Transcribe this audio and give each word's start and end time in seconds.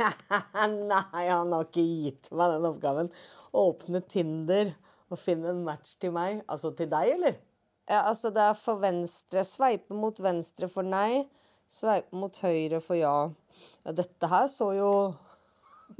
Nei, 0.90 1.26
han 1.28 1.52
har 1.52 1.66
ikke 1.66 1.84
gitt 1.84 2.30
meg 2.32 2.54
den 2.54 2.68
oppgaven. 2.70 3.10
Åpne 3.56 4.00
Tinder 4.08 4.72
og 5.10 5.18
finne 5.20 5.52
en 5.52 5.64
match 5.66 5.96
til 6.00 6.14
meg. 6.16 6.42
Altså 6.48 6.72
til 6.76 6.90
deg, 6.90 7.14
eller? 7.18 7.38
Ja, 7.90 8.04
altså 8.06 8.30
det 8.34 8.42
er 8.44 8.54
for 8.58 8.80
venstre. 8.82 9.44
Sveipe 9.44 9.94
mot 9.96 10.20
venstre 10.22 10.68
for 10.70 10.86
nei. 10.86 11.26
Sveipe 11.70 12.16
mot 12.16 12.36
høyre 12.44 12.80
for 12.84 12.98
ja. 12.98 13.30
Ja, 13.84 13.92
dette 13.92 14.30
her 14.30 14.46
så 14.50 14.72
jo 14.78 14.92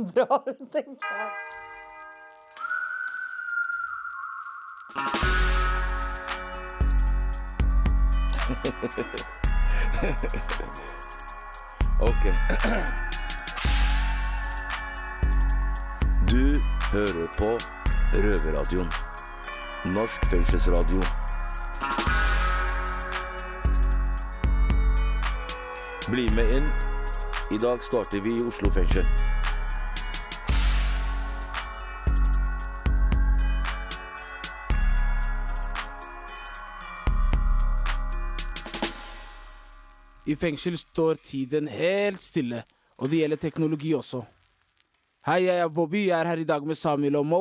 bra 0.14 0.42
ut, 0.46 0.66
tenker 0.72 1.10
jeg. 1.10 1.30
Ok. 12.00 12.24
Du 16.30 16.54
hører 16.92 17.26
på 17.38 17.58
Røverradioen. 18.12 18.90
Norsk 19.84 20.26
fengselsradio. 20.30 21.00
Bli 26.10 26.28
med 26.34 26.54
inn. 26.56 26.70
I 27.50 27.58
dag 27.58 27.82
starter 27.82 28.22
vi 28.22 28.36
i 28.36 28.46
Oslo 28.46 28.70
fengsel. 28.70 29.06
I 40.26 40.34
fengsel 40.34 40.78
står 40.78 41.14
tiden 41.14 41.68
helt 41.68 42.22
stille, 42.22 42.62
og 42.98 43.10
det 43.10 43.24
gjelder 43.24 43.48
teknologi 43.48 43.94
også. 43.94 44.28
Hei, 45.20 45.42
jeg 45.44 45.60
er 45.60 45.68
Bobby, 45.68 46.06
jeg 46.06 46.16
er 46.16 46.28
her 46.30 46.40
i 46.40 46.46
dag 46.48 46.64
med 46.64 46.78
Samuel 46.80 47.18
og 47.18 47.26
Mo. 47.28 47.40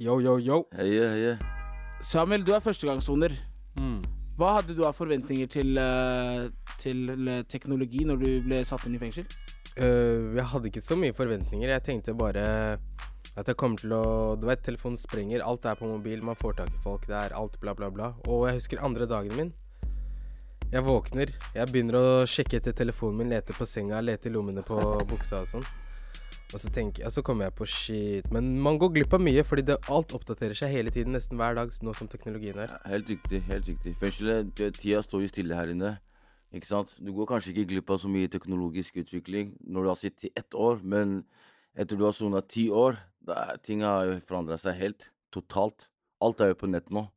Yo, 0.00 0.14
yo, 0.16 0.38
yo. 0.40 0.62
Heie, 0.72 1.10
heie. 1.12 1.34
Samuel, 2.00 2.40
du 2.40 2.54
er 2.56 2.62
førstegangssoner. 2.64 3.34
Mm. 3.76 3.98
Hva 4.38 4.54
hadde 4.54 4.72
du 4.72 4.80
av 4.88 4.96
forventninger 4.96 5.50
til, 5.52 5.76
eh, 5.76 6.48
til 6.80 7.28
teknologi 7.52 8.06
når 8.08 8.22
du 8.22 8.26
ble 8.48 8.62
satt 8.64 8.88
inn 8.88 8.96
i 8.96 9.02
fengsel? 9.02 9.28
Uh, 9.76 10.32
jeg 10.40 10.48
hadde 10.54 10.72
ikke 10.72 10.86
så 10.88 10.96
mye 10.96 11.12
forventninger. 11.12 11.68
Jeg 11.68 11.84
tenkte 11.84 12.16
bare 12.16 12.48
at 13.36 13.44
jeg 13.44 13.60
kommer 13.60 13.76
til 13.76 13.92
å 13.92 14.04
Du 14.40 14.48
vet, 14.48 14.64
telefonen 14.64 14.96
sprenger. 14.96 15.44
Alt 15.44 15.68
er 15.68 15.76
på 15.76 15.84
mobil. 15.84 16.24
Man 16.24 16.40
får 16.40 16.62
tak 16.64 16.72
i 16.72 16.80
folk. 16.80 17.04
Det 17.04 17.14
er 17.26 17.36
alt 17.36 17.60
bla, 17.60 17.74
bla, 17.76 17.90
bla. 17.90 18.14
Og 18.24 18.48
jeg 18.48 18.62
husker 18.62 18.80
andre 18.80 19.04
dagen 19.04 19.36
min. 19.36 19.52
Jeg 20.72 20.80
våkner. 20.80 21.28
Jeg 21.52 21.68
begynner 21.68 22.00
å 22.00 22.06
sjekke 22.24 22.56
etter 22.56 22.72
telefonen 22.72 23.20
min, 23.20 23.36
lete 23.36 23.52
på 23.52 23.68
senga, 23.68 24.00
lete 24.00 24.30
i 24.30 24.32
lommene 24.32 24.64
på 24.64 24.80
buksa 25.04 25.44
og 25.44 25.52
sånn. 25.58 25.74
Og 26.54 26.60
så 26.62 26.70
tenker 26.70 27.02
jeg, 27.02 27.10
så 27.10 27.22
kommer 27.26 27.48
jeg 27.48 27.54
på 27.58 27.66
shit. 27.66 28.26
Men 28.30 28.52
man 28.62 28.76
går 28.78 28.92
glipp 28.94 29.14
av 29.16 29.22
mye, 29.24 29.42
fordi 29.44 29.64
det, 29.66 29.76
alt 29.90 30.12
oppdaterer 30.14 30.54
seg 30.54 30.70
hele 30.70 30.92
tiden, 30.94 31.16
nesten 31.16 31.36
hver 31.40 31.56
dag, 31.58 31.72
nå 31.82 31.94
som 31.98 32.06
teknologien 32.08 32.60
er. 32.62 32.70
Ja, 32.70 32.78
Helt 32.92 33.10
riktig. 33.10 33.40
helt 33.48 33.66
riktig. 33.66 33.96
Fengselet, 33.98 34.52
det- 34.54 34.74
tida 34.78 35.02
står 35.02 35.22
jo 35.26 35.28
stille 35.32 35.56
her 35.58 35.72
inne. 35.74 35.96
Ikke 36.54 36.66
sant? 36.70 36.94
Du 37.02 37.10
går 37.12 37.26
kanskje 37.26 37.50
ikke 37.52 37.66
glipp 37.72 37.90
av 37.90 37.98
så 37.98 38.08
mye 38.08 38.28
teknologisk 38.30 38.94
utvikling 39.02 39.56
når 39.66 39.82
du 39.82 39.88
har 39.88 39.96
sittet 39.98 40.24
i 40.24 40.32
ett 40.36 40.54
år, 40.54 40.80
men 40.84 41.24
etter 41.76 41.98
du 41.98 42.04
har 42.04 42.12
sona 42.12 42.40
ti 42.46 42.68
år, 42.70 42.96
da 43.26 43.56
ting 43.62 43.82
har 43.82 44.20
forandra 44.20 44.56
seg 44.56 44.78
helt. 44.78 45.10
Totalt. 45.34 45.88
Alt 46.22 46.40
er 46.40 46.54
jo 46.54 46.54
på 46.62 46.70
nett 46.70 46.88
nå. 46.94 47.08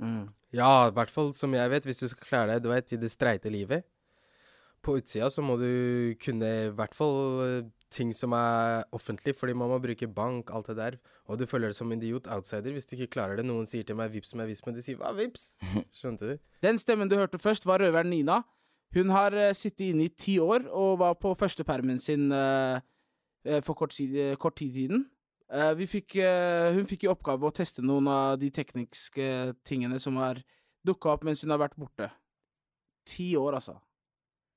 Mm. 0.00 0.28
Ja, 0.54 0.86
i 0.88 0.92
hvert 0.94 1.10
fall 1.10 1.32
som 1.34 1.52
jeg 1.52 1.68
vet, 1.68 1.84
hvis 1.84 1.98
du 1.98 2.08
skal 2.08 2.24
klare 2.24 2.54
deg, 2.54 2.62
du 2.62 2.68
vet, 2.70 2.92
i 2.92 2.96
det 2.96 3.10
streite 3.10 3.50
livet. 3.50 3.84
På 4.80 4.94
utsida 4.96 5.26
så 5.28 5.42
må 5.42 5.58
du 5.58 6.14
kunne 6.22 6.46
i 6.46 6.70
hvert 6.70 6.94
fall 6.94 7.42
eh, 7.42 7.62
ting 7.92 8.12
som 8.14 8.34
er 8.36 8.84
offentlig, 8.94 9.34
fordi 9.36 9.54
man 9.56 9.70
må 9.72 9.78
bruke 9.82 10.08
bank, 10.12 10.50
alt 10.54 10.68
det 10.70 10.76
der. 10.76 10.98
Og 11.26 11.38
du 11.40 11.46
føler 11.48 11.70
deg 11.70 11.78
som 11.78 11.92
en 11.92 12.00
idiot 12.00 12.28
outsider 12.34 12.74
hvis 12.74 12.86
du 12.88 12.94
ikke 12.96 13.14
klarer 13.16 13.40
det. 13.40 13.46
Noen 13.48 13.66
sier 13.68 13.86
til 13.86 13.96
meg 13.96 14.12
'vips 14.12 14.34
meg, 14.36 14.48
vips 14.50 14.64
meg', 14.66 14.76
du 14.76 14.82
sier 14.84 14.98
'hva, 15.00 15.14
vips'? 15.16 15.56
Skjønte 15.98 16.28
du? 16.28 16.38
Den 16.62 16.78
stemmen 16.78 17.08
du 17.08 17.16
hørte 17.16 17.40
først, 17.40 17.66
var 17.66 17.80
røveren 17.80 18.10
Nina. 18.10 18.42
Hun 18.94 19.10
har 19.12 19.32
eh, 19.36 19.54
sittet 19.54 19.92
inne 19.92 20.08
i 20.08 20.14
ti 20.14 20.38
år 20.40 20.68
og 20.72 20.98
var 20.98 21.14
på 21.20 21.34
førstepermen 21.36 22.00
sin 22.00 22.32
eh, 22.32 22.80
eh, 23.44 23.60
for 23.64 23.74
kort, 23.74 23.92
tid, 23.92 24.36
kort 24.38 24.56
tid 24.56 24.72
siden. 24.72 25.08
Uh, 25.48 25.72
vi 25.72 25.86
fikk, 25.88 26.18
hun 26.76 26.84
fikk 26.84 27.06
i 27.06 27.08
oppgave 27.08 27.48
å 27.48 27.54
teste 27.56 27.80
noen 27.80 28.04
av 28.12 28.34
de 28.36 28.50
tekniske 28.52 29.54
tingene 29.64 29.96
som 29.96 30.18
har 30.20 30.42
dukka 30.84 31.14
opp 31.14 31.24
mens 31.24 31.40
hun 31.40 31.54
har 31.54 31.62
vært 31.62 31.78
borte. 31.80 32.10
Ti 33.08 33.30
år, 33.40 33.56
altså. 33.56 33.78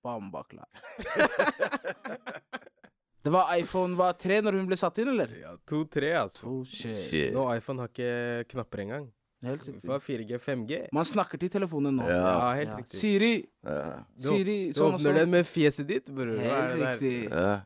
Bamba 0.04 0.44
klar. 0.52 0.68
Det 3.24 3.30
var 3.34 3.52
iPhone 3.58 3.96
var 4.00 4.14
3 4.18 4.42
når 4.42 4.58
hun 4.58 4.68
ble 4.70 4.78
satt 4.80 4.98
inn, 5.04 5.12
eller? 5.14 5.34
Ja, 5.42 5.56
to-tre, 5.70 6.14
altså. 6.18 6.48
Oh, 6.50 6.64
shit. 6.66 6.98
Shit. 6.98 7.34
Nå 7.36 7.44
iPhone 7.56 7.84
har 7.84 7.92
ikke 7.92 8.48
knapper 8.50 8.82
engang. 8.86 9.10
Helt 9.46 9.64
Du 9.66 9.72
riktig. 9.72 9.88
Fra 9.90 9.98
4G, 10.00 10.38
5G. 10.42 10.80
Man 10.94 11.06
snakker 11.06 11.40
til 11.42 11.50
telefonen 11.50 11.96
nå. 11.98 12.06
Ja. 12.10 12.18
Ja, 12.22 12.52
helt 12.60 12.70
Ja. 12.70 12.78
riktig. 12.78 13.00
Siri, 13.00 13.34
Ja. 13.66 14.04
Du, 14.18 14.28
Siri, 14.28 14.58
du 14.70 14.74
sånn 14.78 14.94
og 14.94 15.00
åpner 15.00 15.12
sånn. 15.12 15.16
den 15.22 15.30
med 15.32 15.46
fjeset 15.46 15.88
ditt, 15.88 16.06
bror. 16.14 16.38
Er 16.40 16.76
Helt 16.76 16.82
riktig. 16.82 17.30
Ja. 17.32 17.62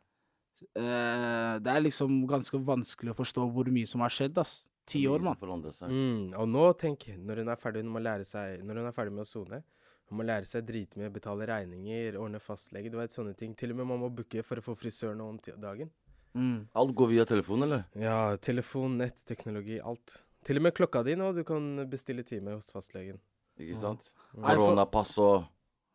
Uh, 0.76 1.60
det 1.60 1.68
er 1.72 1.82
liksom 1.84 2.26
ganske 2.28 2.60
vanskelig 2.64 3.12
å 3.12 3.18
forstå 3.20 3.44
hvor 3.52 3.68
mye 3.72 3.88
som 3.88 4.02
har 4.02 4.10
skjedd, 4.10 4.38
ass. 4.38 4.70
Ti 4.86 5.02
år, 5.10 5.20
mann. 5.20 5.36
Mm, 5.36 6.34
og 6.38 6.48
nå, 6.48 6.66
tenk, 6.78 7.08
når 7.18 7.38
hun 7.42 7.50
er 7.50 7.56
ferdig, 7.58 7.82
hun 7.84 7.92
må 7.92 8.00
lære 8.00 8.24
seg 8.24 8.62
Når 8.62 8.76
hun 8.76 8.86
er 8.86 8.92
ferdig 8.94 9.14
med 9.14 9.26
å 9.26 9.26
sone, 9.26 9.64
hun 10.10 10.20
må 10.20 10.26
lære 10.28 10.46
seg 10.46 10.66
dritmye, 10.68 11.10
betale 11.14 11.48
regninger, 11.50 12.18
ordne 12.22 12.42
fastlege, 12.44 12.92
du 12.94 13.00
vet 13.00 13.14
sånne 13.14 13.34
ting. 13.38 13.56
Til 13.58 13.74
og 13.74 13.80
med 13.80 13.90
man 13.90 14.04
må 14.04 14.12
booke 14.14 14.44
for 14.46 14.62
å 14.62 14.66
få 14.66 14.76
frisør 14.78 15.16
nå 15.18 15.30
om 15.34 15.40
dagen. 15.64 15.90
Mm. 16.36 16.68
Alt 16.78 16.96
går 17.00 17.12
via 17.14 17.26
telefon, 17.26 17.64
eller? 17.66 17.86
Ja, 17.98 18.36
telefon, 18.38 19.00
nett, 19.02 19.24
teknologi, 19.26 19.80
alt. 19.80 20.20
Til 20.46 20.60
og 20.60 20.68
med 20.68 20.76
klokka 20.78 21.02
di 21.08 21.16
nå, 21.18 21.32
du 21.34 21.42
kan 21.48 21.88
bestille 21.90 22.26
time 22.28 22.54
hos 22.54 22.70
fastlegen. 22.76 23.18
Ikke 23.58 23.78
sant? 23.80 24.12
For- 24.34 24.46
Koronapass 24.46 25.16
og 25.24 25.46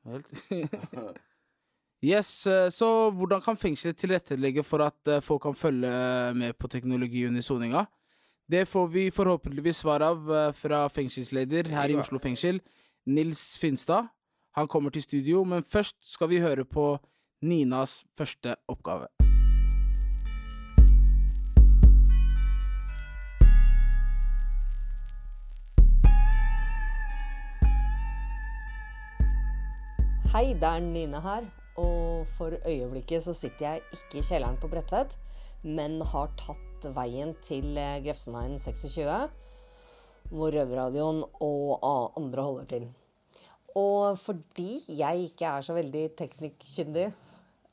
Helt. 0.08 0.30
yes, 2.12 2.46
eh, 2.48 2.70
så 2.72 3.10
hvordan 3.12 3.42
kan 3.44 3.58
fengselet 3.60 3.98
tilrettelegge 4.00 4.64
for 4.64 4.80
at 4.86 5.10
eh, 5.12 5.20
folk 5.20 5.42
kan 5.44 5.56
følge 5.56 5.90
med 6.40 6.56
på 6.56 6.70
teknologi 6.72 7.26
under 7.28 7.44
soninga? 7.44 7.84
Det 8.50 8.64
får 8.66 8.86
vi 8.90 9.10
forhåpentligvis 9.14 9.82
svar 9.84 10.02
av 10.02 10.32
eh, 10.32 10.52
fra 10.56 10.86
fengselsleder 10.88 11.68
her 11.70 11.92
i 11.92 11.98
Oslo 12.00 12.18
fengsel, 12.18 12.62
Nils 13.10 13.56
Finstad. 13.58 14.10
Han 14.56 14.68
kommer 14.68 14.90
til 14.94 15.02
studio, 15.02 15.42
men 15.44 15.66
først 15.66 15.98
skal 16.06 16.30
vi 16.30 16.42
høre 16.42 16.64
på 16.64 16.92
Ninas 17.42 18.04
første 18.18 18.54
oppgave. 18.68 19.08
Hei, 30.30 30.52
det 30.54 30.68
er 30.68 30.84
Nina 30.84 31.18
her. 31.24 31.48
Og 31.80 32.28
for 32.36 32.54
øyeblikket 32.54 33.24
så 33.24 33.34
sitter 33.34 33.66
jeg 33.66 33.82
ikke 33.96 34.20
i 34.20 34.22
kjelleren 34.28 34.60
på 34.62 34.68
Bredtvet, 34.70 35.16
men 35.66 35.98
har 36.06 36.30
tatt 36.38 36.86
veien 36.94 37.34
til 37.42 37.74
eh, 37.74 37.98
Grefsenveien 38.04 38.54
26, 38.60 39.18
hvor 40.30 40.54
Røverradioen 40.54 41.24
og 41.42 41.86
andre 42.20 42.46
holder 42.46 42.70
til. 42.70 42.90
Og 43.78 44.18
fordi 44.18 44.80
jeg 44.88 45.28
ikke 45.28 45.50
er 45.50 45.66
så 45.66 45.76
veldig 45.76 46.04
teknikkyndig, 46.18 47.10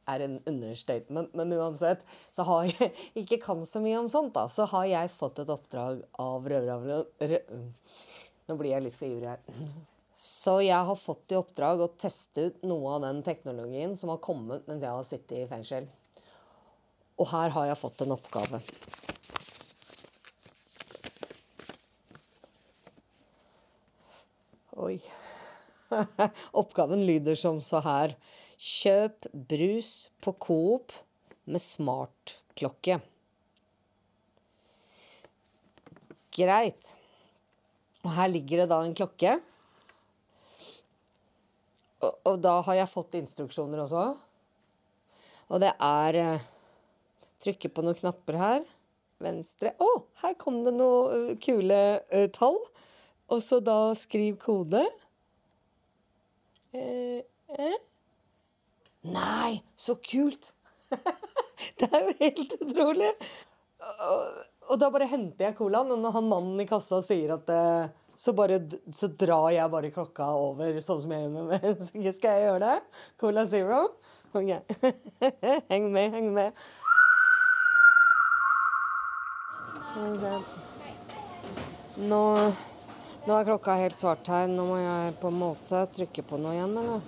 er 0.07 0.23
en 0.23 0.37
understatement, 0.47 1.33
men 1.35 1.51
uansett, 1.57 2.03
så 2.31 2.45
har 2.47 2.69
jeg 2.69 2.91
ikke 3.23 3.41
kan 3.43 3.65
så 3.67 3.81
mye 3.83 3.99
om 3.99 4.07
sånt, 4.11 4.33
da, 4.37 4.45
så 4.47 4.67
har 4.71 4.87
jeg 4.87 5.11
fått 5.11 5.41
et 5.43 5.51
oppdrag 5.51 6.01
av 6.23 6.47
Røverradioen 6.47 7.71
Nå 8.47 8.55
blir 8.55 8.71
jeg 8.71 8.85
litt 8.85 8.95
for 8.95 9.09
ivrig 9.09 9.27
her. 9.27 9.41
Så 10.15 10.53
jeg 10.63 10.87
har 10.87 10.95
fått 10.97 11.33
i 11.35 11.37
oppdrag 11.37 11.81
å 11.83 11.89
teste 11.99 12.47
ut 12.47 12.63
noe 12.63 12.93
av 12.95 13.03
den 13.03 13.19
teknologien 13.27 13.91
som 13.99 14.13
har 14.13 14.23
kommet 14.23 14.63
mens 14.69 14.85
jeg 14.85 14.95
har 14.95 15.03
sittet 15.03 15.41
i 15.41 15.49
fengsel. 15.51 15.89
Og 17.19 17.27
her 17.33 17.51
har 17.51 17.67
jeg 17.67 17.81
fått 17.81 18.05
en 18.05 18.15
oppgave. 18.15 18.61
Oi. 24.88 25.01
Oppgaven 26.60 27.06
lyder 27.07 27.38
som 27.39 27.62
så 27.63 27.81
her. 27.86 28.16
Kjøp 28.57 29.30
brus 29.50 29.92
på 30.24 30.34
Coop 30.42 30.95
med 31.48 31.63
smartklokke. 31.63 33.00
Greit. 36.38 36.94
Og 38.06 38.12
her 38.13 38.30
ligger 38.31 38.63
det 38.63 38.69
da 38.72 38.81
en 38.84 38.98
klokke. 38.98 39.38
Og, 42.04 42.13
og 42.30 42.36
da 42.44 42.60
har 42.68 42.81
jeg 42.81 42.92
fått 42.92 43.18
instruksjoner 43.18 43.81
også. 43.88 44.06
Og 45.48 45.63
det 45.63 45.72
er 45.81 46.19
eh, 46.22 46.48
Trykke 47.38 47.69
på 47.69 47.84
noen 47.86 47.98
knapper 47.98 48.38
her. 48.42 48.63
Venstre 49.22 49.74
Å, 49.81 49.89
her 50.24 50.34
kom 50.42 50.63
det 50.66 50.74
noen 50.74 51.31
eh, 51.31 51.36
kule 51.42 51.81
uh, 52.10 52.25
tall. 52.34 52.57
Og 53.34 53.42
så 53.44 53.60
da 53.62 53.94
skriv 53.98 54.38
kode. 54.42 54.81
Eh, 56.75 57.21
eh. 57.57 57.77
Nei, 59.07 59.61
så 59.75 59.95
kult! 60.03 60.53
Det 61.77 61.87
er 61.89 62.03
jo 62.03 62.15
helt 62.19 62.53
utrolig. 62.61 63.11
Og, 64.07 64.41
og 64.71 64.79
da 64.81 64.89
bare 64.93 65.07
henter 65.09 65.49
jeg 65.49 65.57
colaen, 65.57 65.91
og 65.93 66.01
når 66.01 66.15
han 66.17 66.29
mannen 66.29 66.61
i 66.61 66.67
kassa 66.69 66.99
sier 67.05 67.35
at 67.37 67.49
eh, 67.53 67.89
så, 68.17 68.33
bare, 68.37 68.59
så 68.93 69.09
drar 69.13 69.51
jeg 69.53 69.73
bare 69.73 69.93
klokka 69.93 70.31
over, 70.37 70.79
sånn 70.81 71.01
som 71.03 71.13
jeg 71.13 71.25
gjør 71.25 71.33
med 71.35 71.47
mennesker. 71.53 72.09
Skal 72.17 72.37
jeg 72.37 72.47
gjøre 72.49 72.65
det? 72.65 73.03
Cola 73.21 73.45
Zero? 73.49 73.81
OK. 74.33 74.51
heng 75.71 75.91
med, 75.93 76.17
heng 76.17 76.33
med. 76.35 76.65
Nå, 81.97 82.23
nå 83.27 83.35
er 83.35 83.47
klokka 83.50 83.75
helt 83.75 83.97
svart 83.97 84.27
her. 84.31 84.47
Nå 84.47 84.63
må 84.69 84.77
jeg 84.79 85.15
på 85.21 85.27
en 85.31 85.39
måte 85.41 85.81
trykke 85.95 86.24
på 86.29 86.39
noe 86.39 86.53
igjen, 86.56 86.77
eller? 86.81 87.01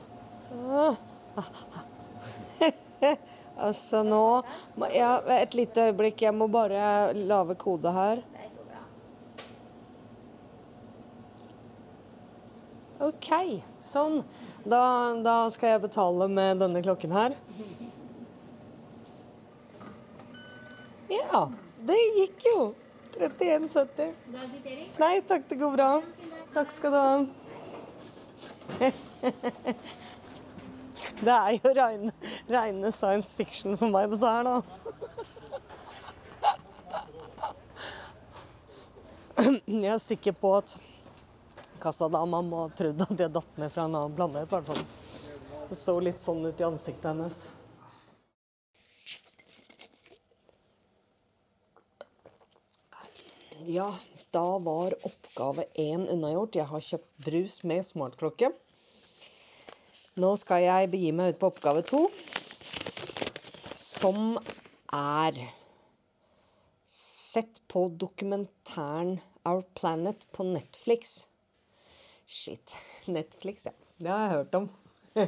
Altså 3.60 4.01
nå 4.07 4.24
ja, 4.95 5.19
Et 5.36 5.56
lite 5.56 5.89
øyeblikk. 5.89 6.21
Jeg 6.24 6.36
må 6.36 6.48
bare 6.51 7.12
lage 7.16 7.56
kode 7.60 7.92
her. 7.92 8.21
OK. 13.04 13.31
Sånn. 13.83 14.21
Da, 14.68 14.81
da 15.24 15.36
skal 15.56 15.75
jeg 15.75 15.83
betale 15.88 16.27
med 16.31 16.60
denne 16.63 16.83
klokken 16.86 17.16
her. 17.16 17.36
Ja, 21.10 21.48
det 21.89 21.95
gikk 22.19 22.44
jo. 22.45 22.60
31,70. 23.17 24.13
Nei 25.00 25.21
takk, 25.27 25.50
det 25.50 25.57
går 25.59 25.71
bra. 25.77 25.89
Takk 26.53 26.71
skal 26.73 26.91
du 26.91 26.97
ha. 27.00 27.25
Det 31.19 31.31
er 31.31 31.51
jo 31.56 31.71
reine, 31.75 32.11
reine 32.47 32.91
science 32.95 33.35
fiction 33.35 33.77
for 33.79 33.91
meg, 33.91 34.11
dette 34.11 34.29
her, 34.29 34.44
da. 34.47 34.61
Jeg 39.67 39.91
er 39.94 40.00
sikker 40.03 40.35
på 40.35 40.53
at 40.59 40.75
kassadama 41.79 42.41
må 42.44 42.65
ha 42.65 42.69
trodd 42.75 43.01
at 43.06 43.21
jeg 43.21 43.31
datt 43.31 43.59
ned 43.61 43.71
fra 43.71 43.85
en 43.88 43.95
annen 43.95 44.15
planet, 44.15 44.44
i 44.44 44.50
hvert 44.51 44.67
fall. 44.67 44.83
Det 45.69 45.77
så 45.79 45.95
litt 46.03 46.19
sånn 46.19 46.44
ut 46.44 46.59
i 46.59 46.67
ansiktet 46.67 47.07
hennes. 47.11 47.38
Ja, 53.69 54.00
da 54.31 54.57
var 54.57 54.95
oppgave 55.06 55.63
én 55.77 56.07
unnagjort. 56.10 56.56
Jeg 56.57 56.66
har 56.71 56.81
kjøpt 56.81 57.10
brus 57.21 57.60
med 57.69 57.86
smartklokke. 57.86 58.50
Nå 60.18 60.31
skal 60.42 60.63
jeg 60.63 60.89
begi 60.89 61.12
meg 61.13 61.36
ut 61.36 61.39
på 61.44 61.50
oppgave 61.51 61.83
to, 61.86 62.00
som 63.77 64.42
er 64.89 65.38
Sett 67.30 67.62
på 67.69 67.94
dokumentæren 68.01 69.21
Our 69.45 69.62
Planet 69.77 70.18
på 70.33 70.42
Netflix. 70.48 71.27
Shit. 72.25 72.74
Netflix, 73.06 73.69
ja. 73.69 73.74
Det 74.01 74.10
har 74.10 74.19
jeg 74.24 74.33
hørt 74.33 74.56
om. 74.57 74.66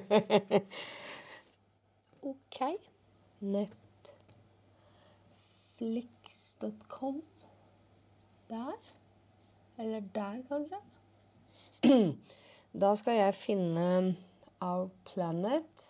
OK. 2.33 2.57
Netflix.com. 5.77 7.21
Der. 8.51 8.77
Eller 9.79 10.01
der, 10.15 10.41
kanskje. 10.49 10.79
Da 12.83 12.91
skal 12.99 13.17
jeg 13.17 13.35
finne 13.35 14.15
Our 14.61 14.89
Planet. 15.07 15.85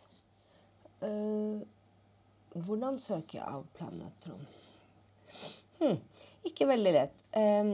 Uh, 1.02 1.62
hvordan 2.54 3.00
søker 3.02 3.40
jeg 3.40 3.48
Our 3.48 3.66
Planet, 3.78 4.13
Trond? 4.22 4.46
Hm, 5.81 5.98
ikke 6.46 6.68
veldig 6.69 6.94
lett. 6.94 7.25
Um, 7.34 7.74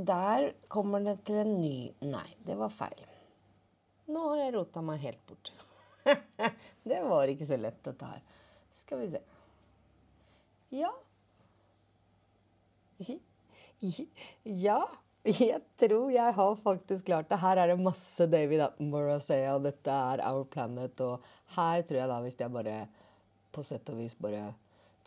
der 0.00 0.52
kommer 0.72 1.04
det 1.04 1.18
til 1.28 1.42
en 1.42 1.58
ny 1.60 1.90
Nei, 2.00 2.26
det 2.46 2.56
var 2.56 2.72
feil. 2.72 3.04
Nå 4.10 4.22
har 4.30 4.46
jeg 4.46 4.54
rota 4.56 4.80
meg 4.84 5.04
helt 5.04 5.20
bort. 5.28 5.52
det 6.88 7.02
var 7.04 7.28
ikke 7.28 7.46
så 7.46 7.60
lett, 7.60 7.82
dette 7.84 8.08
her. 8.14 8.24
Skal 8.72 9.04
vi 9.04 9.10
se. 9.12 9.20
Ja. 10.72 10.90
Ja, 14.44 14.80
jeg 15.24 15.60
tror 15.80 16.10
jeg 16.12 16.34
har 16.36 16.54
faktisk 16.64 17.04
klart 17.08 17.28
det. 17.28 17.40
Her 17.40 17.60
er 17.60 17.72
det 17.72 17.80
masse 17.80 18.26
David 18.28 18.62
Attenborough 18.64 19.16
å 19.18 19.22
se, 19.24 19.38
og 19.52 19.64
dette 19.64 19.92
er 19.92 20.22
Our 20.28 20.46
Planet, 20.48 21.00
og 21.04 21.24
her 21.56 21.82
tror 21.84 22.00
jeg 22.00 22.10
da, 22.12 22.20
hvis 22.24 22.38
jeg 22.40 22.54
bare 22.54 22.76
på 23.52 23.64
sett 23.66 23.88
og 23.92 23.98
vis 24.00 24.14
bare 24.20 24.50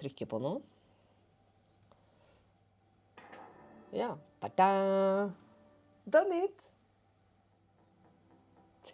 trykker 0.01 0.29
på 0.29 0.41
noe 0.43 0.61
Ja. 3.93 4.15
Ta-da! 4.41 5.29
Done 6.09 6.39
it! 6.43 6.65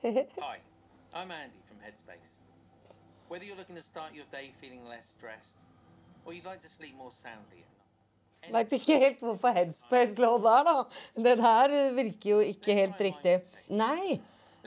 Hi, 0.04 0.60
I'm 1.14 1.32
Andy 1.32 1.62
from 1.68 1.80
Headspace. 1.82 2.36
Whether 3.30 3.46
you're 3.46 3.58
looking 3.58 3.76
to 3.76 3.82
start 3.82 4.14
your 4.14 4.26
day 4.32 4.52
feeling 4.62 4.86
less 4.86 5.10
stressed, 5.10 5.58
or 6.26 6.34
you'd 6.34 6.46
like 6.46 6.62
to 6.62 6.70
sleep 6.70 6.96
more 6.96 7.12
soundly 7.12 7.66
Veit 8.48 8.72
ikke 8.74 8.98
helt 9.02 9.20
hvorfor 9.22 9.54
Headspace 9.54 10.18
lå 10.22 10.32
der, 10.42 10.64
da. 10.66 10.76
Den 11.20 11.42
her 11.44 11.74
virker 11.94 12.30
jo 12.30 12.40
ikke 12.40 12.74
helt 12.74 13.02
riktig. 13.02 13.36
Nei, 13.70 14.22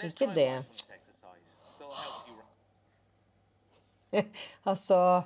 ikke 0.04 0.28
det. 0.36 0.52
Altså, 4.68 5.22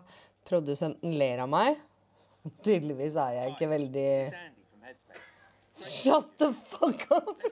produsenten 0.47 1.17
ler 1.19 1.41
av 1.43 1.49
meg. 1.51 1.81
Tydeligvis 2.63 3.17
er 3.19 3.33
jeg 3.35 3.57
ikke 3.57 3.69
veldig. 3.73 4.11
Shut 5.83 6.29
the 6.39 6.53
fuck 6.55 7.03
up! 7.11 7.43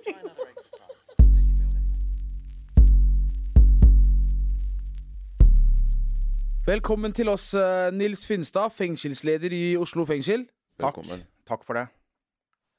Velkommen 6.64 7.12
til 7.12 7.29
oss, 7.29 7.50
eh, 7.55 7.90
Nils 7.93 8.23
Finstad, 8.26 8.70
fengselsleder 8.73 9.52
i 9.52 9.76
Oslo 9.76 10.06
fengsel. 10.08 10.47
Velkommen. 10.81 11.23
Takk 11.47 11.62
for 11.67 11.79
det. 11.79 11.85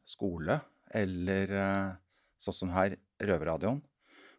skole, 0.08 0.58
eller 0.96 1.54
eh, 1.54 1.92
sånn 2.40 2.56
som 2.64 2.74
her, 2.74 2.96
Røverradioen. 3.18 3.80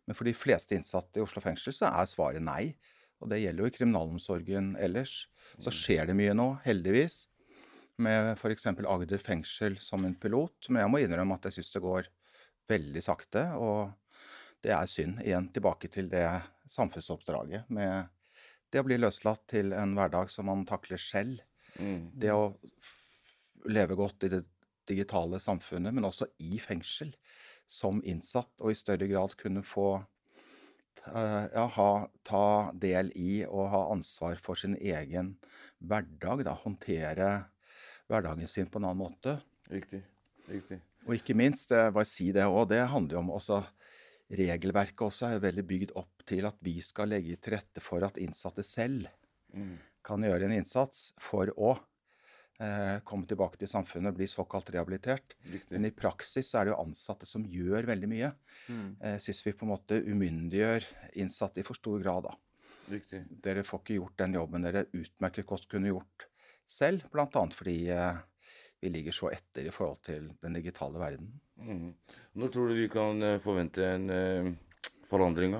Men 0.07 0.17
for 0.17 0.25
de 0.25 0.33
fleste 0.33 0.77
innsatte 0.77 1.19
i 1.19 1.23
Oslo 1.23 1.41
fengsel 1.43 1.75
så 1.75 1.91
er 1.91 2.09
svaret 2.09 2.43
nei. 2.43 2.73
Og 3.19 3.29
det 3.29 3.41
gjelder 3.41 3.65
jo 3.65 3.69
i 3.69 3.73
kriminalomsorgen 3.75 4.71
ellers. 4.79 5.27
Så 5.59 5.73
skjer 5.75 6.07
det 6.07 6.15
mye 6.15 6.33
nå, 6.37 6.53
heldigvis. 6.63 7.27
Med 7.99 8.33
f.eks. 8.37 8.67
Agder 8.67 9.21
fengsel 9.21 9.77
som 9.83 10.05
en 10.07 10.15
pilot. 10.15 10.69
Men 10.69 10.85
jeg 10.85 10.91
må 10.93 11.01
innrømme 11.03 11.35
at 11.35 11.49
jeg 11.49 11.59
syns 11.59 11.73
det 11.75 11.83
går 11.83 12.11
veldig 12.69 13.03
sakte. 13.03 13.43
Og 13.59 13.91
det 14.63 14.73
er 14.75 14.89
synd. 14.91 15.19
Igjen 15.25 15.49
tilbake 15.55 15.91
til 15.91 16.11
det 16.11 16.25
samfunnsoppdraget 16.69 17.69
med 17.73 18.09
det 18.69 18.81
å 18.81 18.85
bli 18.85 18.99
løslatt 18.99 19.47
til 19.49 19.73
en 19.73 19.95
hverdag 19.97 20.29
som 20.31 20.47
man 20.49 20.65
takler 20.69 21.01
selv. 21.01 21.41
Mm. 21.79 22.09
Det 22.13 22.33
å 22.33 22.53
leve 23.69 23.97
godt 23.97 24.27
i 24.27 24.31
det 24.31 24.43
digitale 24.89 25.39
samfunnet, 25.41 25.93
men 25.93 26.07
også 26.07 26.29
i 26.41 26.59
fengsel 26.61 27.11
som 27.69 28.01
innsatt, 28.07 28.51
og 28.61 28.73
i 28.73 28.77
større 28.77 29.09
grad 29.09 29.35
kunne 29.37 29.61
få 29.65 29.91
ja, 31.05 31.65
ha, 31.75 31.91
ta 32.27 32.45
del 32.73 33.11
i 33.17 33.43
og 33.45 33.69
ha 33.73 33.83
ansvar 33.93 34.39
for 34.43 34.59
sin 34.59 34.75
egen 34.77 35.35
hverdag. 35.77 36.43
Da, 36.47 36.55
håndtere 36.63 37.29
hverdagen 38.09 38.47
sin 38.49 38.67
på 38.69 38.79
en 38.81 38.89
annen 38.89 39.03
måte. 39.05 39.37
Riktig. 39.69 40.01
Riktig. 40.49 40.79
Og 41.07 41.15
ikke 41.15 41.35
minst, 41.37 41.71
bare 41.71 42.05
si 42.09 42.31
det 42.35 42.43
òg, 42.49 42.67
det 42.73 42.81
handler 42.91 43.19
jo 43.19 43.23
om 43.23 43.35
også 43.37 43.63
Regelverket 44.29 45.01
også 45.01 45.25
er 45.25 45.31
jo 45.37 45.41
veldig 45.41 45.63
bygd 45.65 45.91
opp 45.97 46.21
til 46.29 46.45
at 46.45 46.57
vi 46.61 46.75
skal 46.85 47.09
legge 47.09 47.33
til 47.41 47.55
rette 47.55 47.81
for 47.81 48.03
at 48.05 48.19
innsatte 48.21 48.61
selv 48.65 49.07
Mm. 49.49 49.79
kan 50.05 50.21
gjøre 50.21 50.45
en 50.45 50.51
innsats 50.53 51.15
for 51.17 51.49
å 51.57 51.71
eh, 52.61 52.99
komme 53.01 53.25
tilbake 53.25 53.57
til 53.57 53.67
samfunnet, 53.71 54.13
bli 54.13 54.27
såkalt 54.29 54.69
rehabilitert. 54.69 55.33
Riktig. 55.49 55.71
Men 55.73 55.87
i 55.87 55.91
praksis 55.95 56.51
så 56.51 56.59
er 56.59 56.67
det 56.67 56.73
jo 56.75 56.81
ansatte 56.83 57.25
som 57.25 57.41
gjør 57.49 57.87
veldig 57.89 58.09
mye. 58.11 58.29
Mm. 58.67 58.91
Eh, 59.01 59.17
Syns 59.17 59.41
vi 59.47 59.55
på 59.57 59.65
en 59.65 59.71
måte 59.73 59.97
umyndiggjør 60.05 60.85
innsatte 61.17 61.63
i 61.63 61.65
for 61.65 61.79
stor 61.79 61.97
grad, 62.03 62.27
da. 62.29 62.35
Riktig. 62.93 63.23
Dere 63.41 63.63
får 63.65 63.81
ikke 63.81 63.97
gjort 63.97 64.17
den 64.21 64.37
jobben 64.37 64.61
dere 64.67 64.85
utmerket 64.93 65.49
godt 65.49 65.65
kunne 65.71 65.89
gjort 65.89 66.27
selv, 66.69 67.05
bl.a. 67.11 67.45
fordi 67.55 67.89
eh, 67.93 68.19
vi 68.79 68.91
ligger 68.93 69.15
så 69.15 69.31
etter 69.33 69.67
i 69.67 69.73
forhold 69.73 69.99
til 70.05 70.29
den 70.43 70.53
digitale 70.59 71.01
verden. 71.01 71.31
Mm. 71.59 71.93
Når 72.39 72.53
tror 72.53 72.69
du 72.69 72.77
vi 72.77 72.87
kan 72.91 73.21
eh, 73.25 73.41
forvente 73.43 73.85
en 73.85 74.09
eh, 74.13 74.51
forandring? 75.09 75.57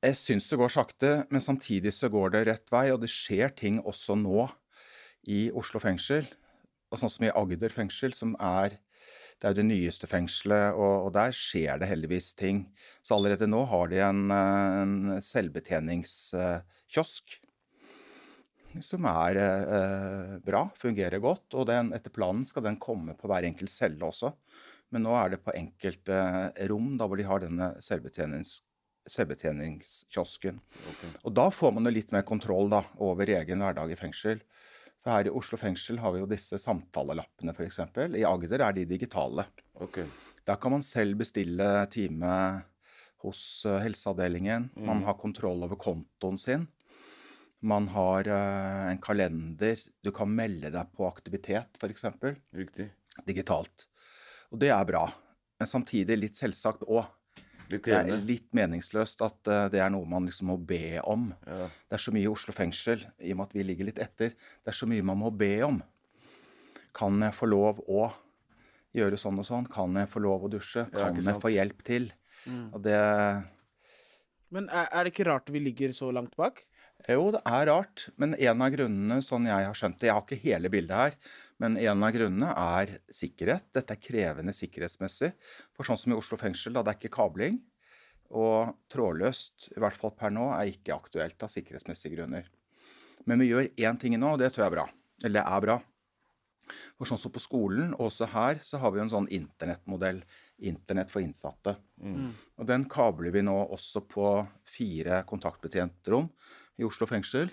Jeg 0.00 0.16
syns 0.16 0.48
det 0.48 0.58
går 0.60 0.72
sakte, 0.72 1.10
men 1.32 1.44
samtidig 1.44 1.92
så 1.96 2.08
går 2.12 2.36
det 2.36 2.46
rett 2.48 2.68
vei, 2.72 2.86
og 2.92 3.00
det 3.02 3.10
skjer 3.12 3.50
ting 3.56 3.80
også 3.80 4.16
nå 4.20 4.46
i 5.28 5.50
Oslo 5.56 5.80
fengsel. 5.82 6.28
Og 6.90 7.00
sånn 7.00 7.12
som 7.12 7.26
i 7.26 7.34
Agder 7.36 7.72
fengsel, 7.74 8.12
som 8.16 8.36
er 8.36 8.78
det 9.40 9.48
er 9.48 9.54
jo 9.54 9.62
det 9.62 9.70
nyeste 9.70 10.04
fengselet, 10.04 10.76
og, 10.76 11.06
og 11.06 11.10
der 11.16 11.32
skjer 11.32 11.80
det 11.80 11.88
heldigvis 11.88 12.34
ting. 12.36 12.68
Så 13.00 13.16
allerede 13.16 13.48
nå 13.48 13.64
har 13.70 13.88
de 13.88 13.96
en, 14.04 14.28
en 14.28 15.16
selvbetjeningskiosk 15.24 17.40
som 18.80 19.04
er 19.10 19.36
eh, 19.42 20.38
bra, 20.46 20.68
fungerer 20.78 21.18
godt. 21.22 21.54
Og 21.58 21.66
den, 21.66 21.92
etter 21.96 22.10
planen 22.14 22.44
skal 22.46 22.62
den 22.62 22.76
komme 22.80 23.14
på 23.18 23.26
hver 23.30 23.46
enkelt 23.48 23.70
celle 23.72 24.06
også. 24.06 24.32
Men 24.90 25.02
nå 25.06 25.14
er 25.18 25.30
det 25.34 25.42
på 25.44 25.54
enkelte 25.54 26.16
rom 26.70 26.96
da 26.98 27.06
hvor 27.06 27.16
de 27.20 27.26
har 27.28 27.42
denne 27.44 27.72
selvbetjenings, 27.82 28.60
selvbetjeningskiosken. 29.10 30.58
Okay. 30.92 31.10
Og 31.24 31.34
da 31.36 31.48
får 31.54 31.74
man 31.76 31.86
jo 31.88 31.92
litt 31.94 32.10
mer 32.14 32.24
kontroll 32.26 32.70
da, 32.72 32.82
over 33.02 33.30
egen 33.30 33.62
hverdag 33.62 33.92
i 33.94 33.98
fengsel. 33.98 34.42
For 35.00 35.14
her 35.14 35.30
i 35.30 35.32
Oslo 35.32 35.56
fengsel 35.60 36.00
har 36.02 36.12
vi 36.12 36.20
jo 36.22 36.28
disse 36.28 36.58
samtalelappene 36.60 37.54
f.eks. 37.56 37.78
I 38.18 38.26
Agder 38.28 38.66
er 38.66 38.74
de 38.76 38.84
digitale. 38.90 39.46
Okay. 39.80 40.04
Der 40.46 40.58
kan 40.60 40.74
man 40.74 40.82
selv 40.84 41.16
bestille 41.22 41.86
time 41.92 42.34
hos 43.22 43.64
helseavdelingen. 43.64 43.80
helseavdelingen. 43.84 44.70
Man 44.86 44.96
Mhm. 45.00 45.04
har 45.06 45.14
kontroll 45.14 45.62
over 45.64 45.76
kontoen 45.76 46.38
sin. 46.38 46.68
Man 47.60 47.88
har 47.92 48.28
uh, 48.28 48.90
en 48.90 49.00
kalender. 49.02 49.80
Du 50.00 50.10
kan 50.16 50.30
melde 50.32 50.70
deg 50.72 50.92
på 50.96 51.06
aktivitet, 51.08 51.76
f.eks. 51.76 52.06
Riktig. 52.56 52.88
digitalt. 53.26 53.86
Og 54.50 54.60
det 54.62 54.70
er 54.72 54.86
bra. 54.88 55.04
Men 55.60 55.68
samtidig 55.68 56.16
litt 56.16 56.40
selvsagt 56.40 56.86
òg. 56.88 57.04
Det 57.70 57.92
er 57.94 58.08
litt 58.26 58.48
meningsløst 58.56 59.20
at 59.22 59.50
uh, 59.52 59.66
det 59.70 59.82
er 59.82 59.92
noe 59.92 60.08
man 60.08 60.24
liksom 60.26 60.48
må 60.50 60.56
be 60.56 60.98
om. 61.04 61.28
Ja. 61.46 61.68
Det 61.68 61.98
er 61.98 62.02
så 62.02 62.14
mye 62.16 62.24
i 62.24 62.32
Oslo 62.32 62.54
fengsel, 62.56 63.04
i 63.20 63.34
og 63.34 63.38
med 63.38 63.50
at 63.50 63.58
vi 63.58 63.66
ligger 63.68 63.90
litt 63.90 64.00
etter. 64.02 64.34
Det 64.34 64.72
er 64.72 64.78
så 64.80 64.88
mye 64.90 65.06
man 65.06 65.20
må 65.20 65.30
be 65.30 65.52
om. 65.68 65.78
Kan 66.96 67.20
jeg 67.22 67.36
få 67.36 67.46
lov 67.46 67.84
å 67.86 68.08
gjøre 68.96 69.20
sånn 69.20 69.38
og 69.38 69.46
sånn? 69.46 69.68
Kan 69.70 69.94
jeg 70.00 70.10
få 70.10 70.22
lov 70.24 70.48
å 70.48 70.50
dusje? 70.50 70.88
Kan 70.94 71.20
jeg 71.20 71.42
få 71.44 71.52
hjelp 71.54 71.84
til? 71.86 72.10
Mm. 72.48 72.66
Og 72.72 72.82
det 72.82 72.98
Men 74.50 74.66
er, 74.72 74.88
er 74.88 75.04
det 75.04 75.12
ikke 75.12 75.28
rart 75.28 75.52
vi 75.52 75.62
ligger 75.62 75.92
så 75.94 76.10
langt 76.14 76.34
bak? 76.40 76.64
Jo, 77.08 77.30
det 77.34 77.40
er 77.48 77.66
rart. 77.70 78.08
Men 78.20 78.34
en 78.34 78.62
av 78.64 78.72
grunnene, 78.74 79.20
sånn 79.24 79.48
jeg 79.48 79.66
har 79.68 79.76
skjønt 79.76 79.98
det 80.00 80.10
Jeg 80.10 80.16
har 80.16 80.24
ikke 80.24 80.42
hele 80.42 80.70
bildet 80.72 80.96
her, 80.96 81.16
men 81.62 81.76
en 81.80 82.06
av 82.06 82.14
grunnene 82.14 82.52
er 82.52 82.94
sikkerhet. 83.14 83.68
Dette 83.76 83.96
er 83.96 84.02
krevende 84.02 84.54
sikkerhetsmessig. 84.56 85.32
For 85.76 85.88
sånn 85.88 86.00
som 86.00 86.14
i 86.14 86.18
Oslo 86.18 86.38
fengsel, 86.40 86.74
da 86.76 86.84
det 86.84 86.94
er 86.94 87.00
ikke 87.00 87.16
kabling. 87.16 87.60
Og 88.30 88.74
trådløst, 88.92 89.70
i 89.74 89.82
hvert 89.82 89.98
fall 89.98 90.14
per 90.16 90.34
nå, 90.34 90.50
er 90.54 90.70
ikke 90.70 90.96
aktuelt 90.96 91.42
av 91.42 91.52
sikkerhetsmessige 91.52 92.18
grunner. 92.18 92.50
Men 93.28 93.42
vi 93.42 93.50
gjør 93.50 93.68
én 93.68 94.00
ting 94.00 94.16
nå, 94.18 94.34
og 94.34 94.42
det 94.42 94.52
tror 94.54 94.66
jeg 94.66 94.72
er 94.72 94.78
bra. 94.78 94.86
Eller 95.26 95.44
er 95.44 95.64
bra. 95.66 95.80
For 96.96 97.08
sånn 97.08 97.18
som 97.18 97.32
på 97.34 97.42
skolen, 97.42 97.90
og 97.96 98.08
også 98.10 98.28
her, 98.30 98.60
så 98.62 98.78
har 98.80 98.92
vi 98.92 99.00
jo 99.00 99.08
en 99.08 99.12
sånn 99.16 99.28
internettmodell. 99.34 100.22
Internett 100.70 101.10
for 101.10 101.24
innsatte. 101.24 101.74
Mm. 102.04 102.32
Og 102.60 102.66
den 102.68 102.84
kabler 102.92 103.32
vi 103.34 103.42
nå 103.44 103.56
også 103.72 104.04
på 104.04 104.26
fire 104.68 105.22
kontaktbetjentrom 105.28 106.28
i 106.80 106.86
Oslo 106.86 107.08
fengsel. 107.10 107.52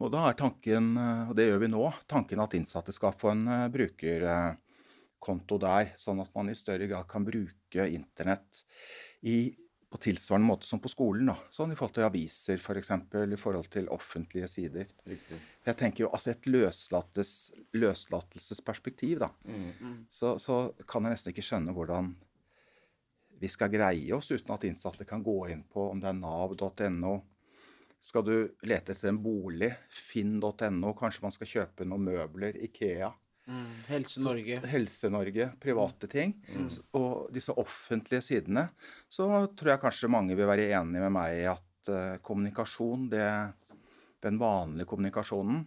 Og 0.00 0.10
da 0.12 0.26
er 0.28 0.36
tanken, 0.36 0.90
eh, 1.00 1.28
og 1.30 1.36
det 1.38 1.48
gjør 1.48 1.62
vi 1.62 1.72
nå, 1.72 1.84
tanken 2.10 2.42
at 2.44 2.56
innsatte 2.58 2.92
skal 2.92 3.14
få 3.16 3.32
en 3.32 3.46
eh, 3.48 3.68
brukerkonto 3.72 5.60
der, 5.62 5.94
sånn 6.00 6.20
at 6.24 6.34
man 6.36 6.52
i 6.52 6.58
større 6.58 6.88
grad 6.90 7.08
kan 7.08 7.24
bruke 7.24 7.86
internett 7.88 8.60
i, 9.24 9.54
på 9.88 10.00
tilsvarende 10.02 10.50
måte 10.50 10.68
som 10.68 10.82
på 10.82 10.90
skolen. 10.92 11.30
Da. 11.30 11.38
Sånn 11.54 11.72
i 11.72 11.78
forhold 11.78 11.96
til 11.96 12.04
aviser, 12.04 12.58
f.eks., 12.58 12.66
for 12.66 12.80
eksempel, 12.82 13.32
i 13.32 13.40
forhold 13.40 13.70
til 13.72 13.88
offentlige 13.94 14.50
sider. 14.52 14.90
Riktig. 15.08 15.38
Jeg 15.64 15.80
tenker 15.80 16.04
jo 16.04 16.12
altså 16.12 16.34
et 16.34 16.48
løslates, 16.50 17.32
løslatelsesperspektiv, 17.76 19.24
da 19.24 19.32
Mm. 19.46 20.06
så, 20.10 20.36
så 20.42 20.74
kan 20.88 21.06
jeg 21.06 21.14
nesten 21.14 21.32
ikke 21.32 21.46
skjønne 21.46 21.72
hvordan 21.72 22.12
vi 23.40 23.48
skal 23.52 23.68
greie 23.72 24.12
oss 24.16 24.30
uten 24.32 24.54
at 24.54 24.64
innsatte 24.64 25.04
kan 25.08 25.22
gå 25.24 25.48
inn 25.52 25.62
på 25.68 25.90
om 25.90 26.00
det 26.00 26.08
er 26.08 26.16
nav.no. 26.18 27.16
Skal 28.02 28.24
du 28.26 28.34
lete 28.68 28.94
etter 28.94 29.10
en 29.10 29.20
bolig, 29.22 29.72
finn.no, 29.90 30.92
kanskje 30.98 31.24
man 31.24 31.34
skal 31.34 31.50
kjøpe 31.50 31.86
noen 31.88 32.04
møbler, 32.06 32.58
Ikea. 32.68 33.10
Helse-Norge. 33.86 34.58
Helse-Norge, 34.66 35.48
private 35.62 36.10
ting. 36.10 36.34
Mm. 36.50 36.66
Og 36.98 37.28
disse 37.34 37.54
offentlige 37.54 38.24
sidene. 38.24 38.68
Så 39.08 39.28
tror 39.54 39.72
jeg 39.72 39.82
kanskje 39.84 40.10
mange 40.12 40.36
vil 40.38 40.50
være 40.50 40.68
enig 40.74 41.02
med 41.02 41.14
meg 41.14 41.40
i 41.40 41.46
at 41.50 41.90
uh, 41.92 42.18
kommunikasjon, 42.26 43.08
det, 43.12 43.26
den 44.26 44.40
vanlige 44.42 44.88
kommunikasjonen, 44.90 45.64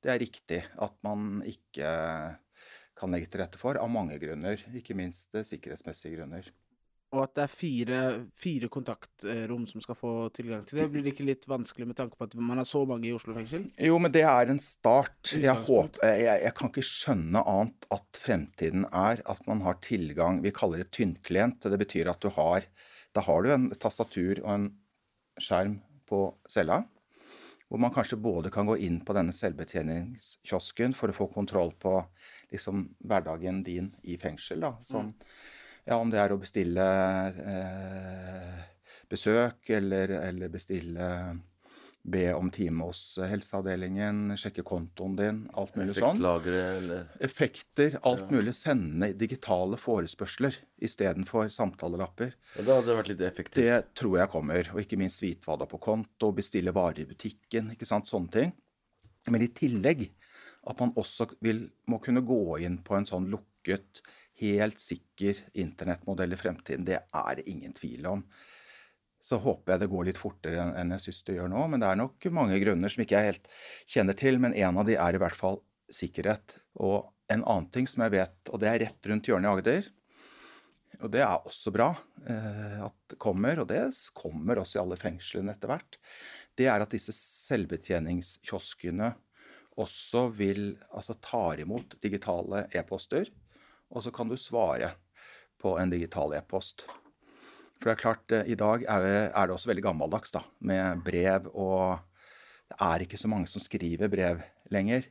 det 0.00 0.14
er 0.14 0.22
riktig 0.22 0.62
at 0.80 0.94
man 1.04 1.42
ikke 1.46 1.90
kan 3.00 3.14
legge 3.14 3.30
til 3.32 3.42
rette 3.42 3.60
for, 3.60 3.78
av 3.80 3.90
mange 3.92 4.18
grunner. 4.20 4.60
Ikke 4.76 4.96
minst 4.96 5.34
eh, 5.36 5.46
sikkerhetsmessige 5.46 6.18
grunner. 6.18 6.48
Og 7.10 7.24
at 7.24 7.32
det 7.34 7.42
er 7.42 7.50
fire, 7.50 8.00
fire 8.38 8.68
kontaktrom 8.70 9.64
som 9.66 9.82
skal 9.82 9.96
få 9.98 10.12
tilgang 10.34 10.62
til 10.66 10.78
det. 10.78 10.86
Blir 10.92 11.02
det 11.02 11.14
ikke 11.14 11.26
litt 11.26 11.48
vanskelig 11.50 11.88
med 11.90 11.98
tanke 11.98 12.14
på 12.14 12.28
at 12.28 12.36
man 12.38 12.60
har 12.62 12.68
så 12.68 12.84
mange 12.86 13.08
i 13.08 13.14
Oslo 13.16 13.34
fengsel? 13.34 13.64
Jo, 13.82 13.96
men 14.02 14.14
det 14.14 14.22
er 14.30 14.52
en 14.52 14.62
start. 14.62 15.32
Jeg, 15.34 15.56
håper, 15.66 16.04
jeg, 16.06 16.36
jeg 16.44 16.54
kan 16.60 16.70
ikke 16.70 16.86
skjønne 16.86 17.42
annet 17.50 17.90
at 17.96 18.22
fremtiden 18.22 18.86
er 18.94 19.24
at 19.26 19.42
man 19.50 19.64
har 19.66 19.80
tilgang 19.82 20.38
Vi 20.44 20.54
kaller 20.54 20.84
det 20.84 20.92
tynnklient. 20.94 21.66
Det 21.66 21.82
betyr 21.82 22.12
at 22.12 22.22
du 22.22 22.30
har 22.38 22.68
Da 23.10 23.26
har 23.26 23.42
du 23.42 23.50
en 23.56 23.68
tastatur 23.74 24.38
og 24.44 24.50
en 24.54 24.70
skjerm 25.42 25.80
på 26.06 26.24
cella. 26.50 26.84
Hvor 27.70 27.78
man 27.82 27.94
kanskje 27.94 28.18
både 28.22 28.50
kan 28.54 28.66
gå 28.66 28.76
inn 28.86 29.00
på 29.06 29.14
denne 29.14 29.34
selvbetjeningskiosken 29.34 30.94
for 30.98 31.10
å 31.10 31.14
få 31.14 31.26
kontroll 31.30 31.70
på 31.78 31.96
liksom, 32.50 32.88
hverdagen 33.06 33.64
din 33.66 33.92
i 34.02 34.16
fengsel. 34.18 34.62
Da. 34.62 34.72
Sånn, 34.86 35.12
ja, 35.90 35.96
om 35.98 36.10
det 36.12 36.20
er 36.22 36.32
å 36.32 36.38
bestille 36.40 36.84
eh, 37.44 38.66
besøk 39.10 39.70
eller, 39.76 40.12
eller 40.30 40.52
bestille 40.52 41.08
Be 42.02 42.30
om 42.32 42.48
time 42.48 42.86
hos 42.88 43.18
helseavdelingen, 43.28 44.30
sjekke 44.40 44.62
kontoen 44.64 45.18
din, 45.18 45.40
alt 45.52 45.74
mulig 45.76 45.98
sånn. 45.98 46.16
Eller 46.48 47.10
Effekter, 47.20 47.98
alt 48.08 48.22
Ja. 48.24 48.28
mulig. 48.38 48.54
Sende 48.56 49.10
digitale 49.12 49.76
forespørsler 49.76 50.56
istedenfor 50.80 51.50
samtalelapper. 51.52 52.32
ja, 52.56 52.62
Da 52.64 52.78
hadde 52.78 52.86
det 52.88 52.96
vært 52.96 53.08
litt 53.12 53.20
effektivt. 53.20 53.60
Det 53.68 53.94
tror 53.94 54.16
jeg 54.16 54.30
kommer. 54.32 54.70
Og 54.72 54.80
ikke 54.80 54.96
minst 54.96 55.20
vite 55.20 55.44
hva 55.44 55.58
du 55.58 55.66
har 55.66 55.72
på 55.74 55.78
konto, 55.78 56.32
bestille 56.32 56.72
varer 56.72 57.00
i 57.04 57.04
butikken, 57.04 57.72
ikke 57.76 57.86
sant, 57.86 58.08
sånne 58.08 58.30
ting. 58.32 58.52
Men 59.28 59.42
i 59.42 59.48
tillegg 59.48 60.08
at 60.66 60.80
man 60.80 60.94
også 60.96 61.28
vil, 61.42 61.66
må 61.86 62.00
kunne 62.00 62.24
gå 62.24 62.62
inn 62.64 62.78
på 62.78 62.96
en 62.96 63.04
sånn 63.04 63.28
lukket, 63.28 64.00
helt 64.40 64.80
sikker 64.80 65.38
internettmodell 65.60 66.34
i 66.34 66.40
fremtiden. 66.40 66.86
Det 66.88 66.98
er 66.98 67.38
det 67.38 67.46
ingen 67.50 67.74
tvil 67.76 68.08
om. 68.10 68.24
Så 69.20 69.36
håper 69.36 69.74
jeg 69.74 69.82
det 69.82 69.90
går 69.92 70.06
litt 70.08 70.20
fortere 70.20 70.70
enn- 70.80 70.94
jeg 70.96 71.04
syns 71.06 71.22
det 71.26 71.36
gjør 71.36 71.50
nå. 71.52 71.66
Men 71.68 71.82
det 71.82 71.88
er 71.90 72.00
nok 72.00 72.30
mange 72.32 72.58
grunner 72.62 72.92
som 72.92 73.04
ikke 73.04 73.20
jeg 73.20 73.34
helt 73.34 73.48
kjenner 73.86 74.16
til. 74.16 74.40
Men 74.40 74.56
en 74.56 74.80
av 74.80 74.88
de 74.88 74.96
er 74.96 75.16
i 75.16 75.20
hvert 75.20 75.36
fall 75.36 75.60
sikkerhet. 75.92 76.56
Og 76.80 77.10
en 77.30 77.44
annen 77.44 77.70
ting 77.70 77.86
som 77.86 78.02
jeg 78.04 78.16
vet, 78.16 78.38
og 78.50 78.60
det 78.62 78.70
er 78.70 78.82
rett 78.86 79.10
rundt 79.10 79.28
hjørnet 79.28 79.46
i 79.46 79.52
Agder, 79.54 79.90
og 81.00 81.12
det 81.14 81.22
er 81.24 81.46
også 81.48 81.72
bra 81.72 81.92
eh, 82.28 82.78
at 82.84 82.96
det 83.12 83.18
kommer, 83.22 83.62
og 83.62 83.68
det 83.70 83.84
kommer 84.16 84.60
også 84.60 84.78
i 84.78 84.82
alle 84.82 84.98
fengslene 85.00 85.54
etter 85.54 85.70
hvert, 85.70 85.98
det 86.58 86.66
er 86.68 86.82
at 86.82 86.92
disse 86.92 87.14
selvbetjeningskioskene 87.16 89.14
også 89.80 90.26
vil 90.34 90.74
Altså 90.90 91.14
tar 91.22 91.60
imot 91.62 91.94
digitale 92.02 92.66
e-poster, 92.76 93.30
og 93.90 94.04
så 94.04 94.12
kan 94.14 94.30
du 94.30 94.36
svare 94.38 94.94
på 95.60 95.76
en 95.78 95.92
digital 95.92 96.34
e-post. 96.38 96.86
For 97.80 97.88
det 97.88 97.94
er 97.94 98.02
klart, 98.02 98.32
eh, 98.32 98.52
i 98.52 98.58
dag 98.58 98.84
er 98.84 99.06
det, 99.06 99.54
også 99.54 99.70
veldig 99.70 99.84
gammeldags, 99.84 100.32
da, 100.36 100.44
med 100.58 101.04
brev 101.04 101.50
og 101.54 102.06
Det 102.70 102.76
er 102.86 103.02
ikke 103.02 103.18
så 103.18 103.26
mange 103.26 103.48
som 103.50 103.58
skriver 103.58 104.06
brev 104.06 104.44
lenger. 104.70 105.08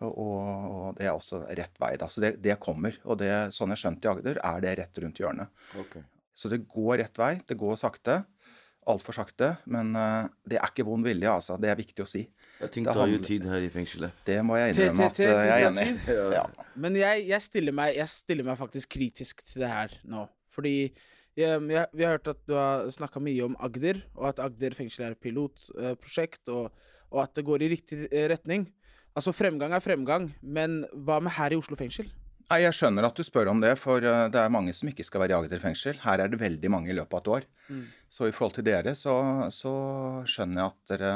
Og, 0.00 0.14
og 0.16 0.94
det 0.96 1.04
er 1.04 1.12
også 1.12 1.42
rett 1.44 1.74
vei, 1.76 1.90
da. 2.00 2.06
Så 2.08 2.22
det, 2.24 2.38
det 2.40 2.54
kommer. 2.64 2.96
Og 3.04 3.18
det, 3.20 3.28
sånn 3.52 3.74
jeg 3.74 3.82
skjønte 3.82 4.08
i 4.08 4.10
Agder, 4.14 4.40
er 4.40 4.62
det 4.64 4.72
rett 4.78 5.00
rundt 5.04 5.20
hjørnet. 5.20 5.52
Okay. 5.82 6.06
Så 6.32 6.48
det 6.48 6.62
går 6.64 7.02
rett 7.02 7.20
vei. 7.20 7.34
Det 7.44 7.58
går 7.60 7.76
sakte. 7.76 8.22
Altfor 8.88 9.16
sakte. 9.16 9.50
Men 9.68 9.92
uh, 9.96 10.30
det 10.48 10.58
er 10.60 10.70
ikke 10.70 10.86
vond 10.88 11.04
vilje, 11.04 11.28
altså. 11.28 11.58
Det 11.60 11.70
er 11.70 11.78
viktig 11.78 12.04
å 12.04 12.08
si. 12.08 12.24
Ja, 12.58 12.70
ting 12.72 12.86
tar 12.88 13.10
jo 13.10 13.20
tid 13.24 13.44
her 13.48 13.64
i 13.64 13.70
fengselet. 13.72 14.16
Det 14.26 14.38
må 14.46 14.56
jeg 14.58 14.74
innrømme 14.74 15.10
at 15.10 15.20
eh, 15.22 15.30
jeg 15.34 15.52
er 15.52 15.68
enig 15.68 15.86
i. 15.92 16.42
Men 16.82 16.98
jeg, 16.98 17.40
stiller 17.44 17.76
meg, 17.76 17.94
jeg 17.98 18.12
stiller 18.12 18.48
meg 18.48 18.58
faktisk 18.60 18.96
kritisk 18.96 19.44
til 19.46 19.64
det 19.64 19.70
her 19.72 19.94
nå. 20.08 20.24
Fordi 20.54 20.74
jeg, 21.38 21.60
vi 21.68 22.06
har 22.06 22.16
hørt 22.16 22.32
at 22.32 22.40
du 22.48 22.56
har 22.58 22.88
snakka 22.94 23.22
mye 23.22 23.44
om 23.46 23.58
Agder, 23.62 24.00
og 24.18 24.30
at 24.32 24.42
Agder 24.42 24.74
fengsel 24.74 25.06
er 25.06 25.14
et 25.14 25.22
pilotprosjekt, 25.22 26.48
og, 26.50 26.72
og 27.12 27.22
at 27.22 27.36
det 27.38 27.46
går 27.46 27.64
i 27.64 27.72
riktig 27.76 28.00
eh, 28.08 28.26
retning. 28.32 28.66
Altså, 29.18 29.34
fremgang 29.34 29.74
er 29.74 29.82
fremgang, 29.84 30.32
men 30.42 30.82
hva 30.94 31.20
med 31.22 31.36
her 31.38 31.54
i 31.54 31.60
Oslo 31.60 31.78
fengsel? 31.78 32.08
Nei, 32.48 32.62
Jeg 32.64 32.76
skjønner 32.78 33.04
at 33.04 33.18
du 33.18 33.20
spør 33.26 33.50
om 33.52 33.58
det, 33.60 33.74
for 33.76 34.00
eh, 34.00 34.26
det 34.32 34.40
er 34.40 34.52
mange 34.52 34.72
som 34.76 34.88
ikke 34.88 35.04
skal 35.04 35.20
være 35.20 35.34
i 35.34 35.36
Agder 35.36 35.60
fengsel. 35.60 35.98
Her 36.00 36.22
er 36.24 36.30
det 36.32 36.40
veldig 36.40 36.70
mange 36.72 36.88
i 36.88 36.96
løpet 36.96 37.12
av 37.12 37.20
et 37.20 37.32
år. 37.34 37.48
Mm. 37.68 37.82
Så 38.08 38.28
i 38.28 38.32
forhold 38.32 38.56
til 38.56 38.64
dere, 38.70 38.94
så, 38.96 39.16
så 39.52 39.72
skjønner 40.24 40.62
jeg 40.62 40.70
at 40.72 40.92
dere 40.94 41.12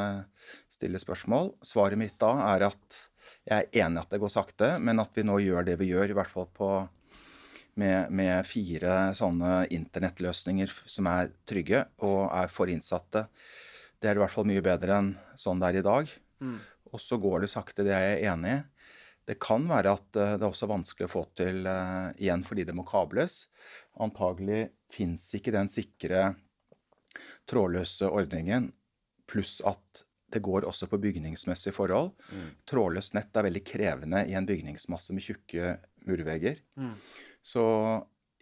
stiller 0.73 1.01
spørsmål. 1.01 1.55
Svaret 1.65 2.01
mitt 2.01 2.19
da 2.21 2.35
er 2.51 2.67
at 2.69 2.99
jeg 3.49 3.65
er 3.65 3.87
enig 3.87 4.03
at 4.03 4.13
det 4.13 4.21
går 4.21 4.33
sakte, 4.35 4.75
men 4.79 5.01
at 5.01 5.17
vi 5.17 5.25
nå 5.25 5.39
gjør 5.41 5.65
det 5.67 5.79
vi 5.81 5.89
gjør, 5.95 6.13
i 6.13 6.19
hvert 6.19 6.31
fall 6.31 6.51
på 6.53 6.69
med, 7.81 8.13
med 8.13 8.45
fire 8.45 9.15
sånne 9.17 9.63
internettløsninger 9.73 10.75
som 10.85 11.09
er 11.09 11.33
trygge 11.49 11.87
og 12.05 12.27
er 12.29 12.53
for 12.53 12.69
innsatte. 12.69 13.25
Det 13.97 14.11
er 14.11 14.21
i 14.21 14.23
hvert 14.23 14.35
fall 14.35 14.49
mye 14.51 14.65
bedre 14.65 15.01
enn 15.01 15.15
sånn 15.41 15.63
det 15.63 15.71
er 15.71 15.81
i 15.81 15.87
dag. 15.87 16.13
Mm. 16.45 16.61
Og 16.93 17.01
så 17.01 17.17
går 17.17 17.47
det 17.47 17.53
sakte, 17.55 17.87
det 17.87 17.97
er 17.97 18.05
jeg 18.11 18.29
enig 18.35 18.59
i. 18.59 18.61
Det 19.29 19.39
kan 19.43 19.67
være 19.71 19.95
at 19.95 20.19
eh, 20.19 20.35
det 20.37 20.45
er 20.45 20.51
også 20.51 20.71
vanskelig 20.71 21.09
å 21.09 21.13
få 21.13 21.25
til 21.39 21.67
eh, 21.69 22.09
igjen 22.23 22.45
fordi 22.47 22.67
det 22.69 22.77
må 22.77 22.85
kables. 22.89 23.47
Antagelig 24.03 24.67
fins 24.93 25.29
ikke 25.39 25.55
den 25.55 25.71
sikre 25.73 26.33
trådløse 27.49 28.09
ordningen, 28.09 28.71
pluss 29.29 29.61
at 29.69 30.05
det 30.33 30.41
går 30.45 30.65
også 30.65 30.89
på 30.89 31.01
bygningsmessige 31.01 31.77
forhold. 31.77 32.15
Trådløst 32.69 33.13
nett 33.17 33.37
er 33.37 33.47
veldig 33.47 33.63
krevende 33.69 34.23
i 34.31 34.37
en 34.39 34.49
bygningsmasse 34.49 35.13
med 35.13 35.27
tjukke 35.27 35.75
murvegger. 36.09 36.63
Mm. 36.81 36.95
Så 37.45 37.65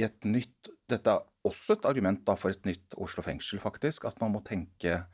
i 0.01 0.07
et 0.07 0.29
nytt 0.29 0.71
Dette 0.91 1.13
er 1.13 1.27
også 1.47 1.77
et 1.77 1.85
argument 1.87 2.31
for 2.41 2.51
et 2.51 2.65
nytt 2.67 2.97
Oslo 2.99 3.23
fengsel, 3.23 3.61
faktisk. 3.63 4.09
At 4.09 4.19
man 4.23 4.33
må 4.35 4.41
tenke 4.43 5.05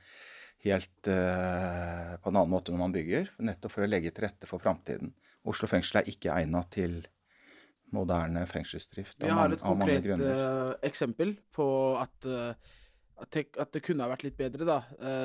helt 0.74 1.10
uh, 1.10 2.16
på 2.20 2.30
en 2.30 2.38
annen 2.38 2.52
måte 2.52 2.72
når 2.74 2.80
man 2.80 2.94
bygger. 2.94 3.30
Nettopp 3.44 3.74
for 3.76 3.86
å 3.86 3.90
legge 3.90 4.12
til 4.14 4.26
rette 4.26 4.48
for 4.50 4.62
framtiden. 4.62 5.12
Oslo 5.46 5.68
fengsel 5.70 6.00
er 6.00 6.10
ikke 6.10 6.34
egnet 6.34 6.72
til 6.74 6.98
moderne 7.94 8.42
fengselsdrift. 8.50 9.20
Av 9.22 9.36
har 9.38 9.54
et 9.54 9.62
konkret 9.62 10.08
eh, 10.10 10.72
eksempel 10.88 11.36
på 11.54 11.68
at, 12.00 12.26
uh, 12.26 12.50
at, 13.22 13.38
det, 13.38 13.82
kunne 13.86 14.02
ha 14.02 14.10
vært 14.10 14.26
litt 14.26 14.36
bedre, 14.36 14.66
da. 14.66 14.80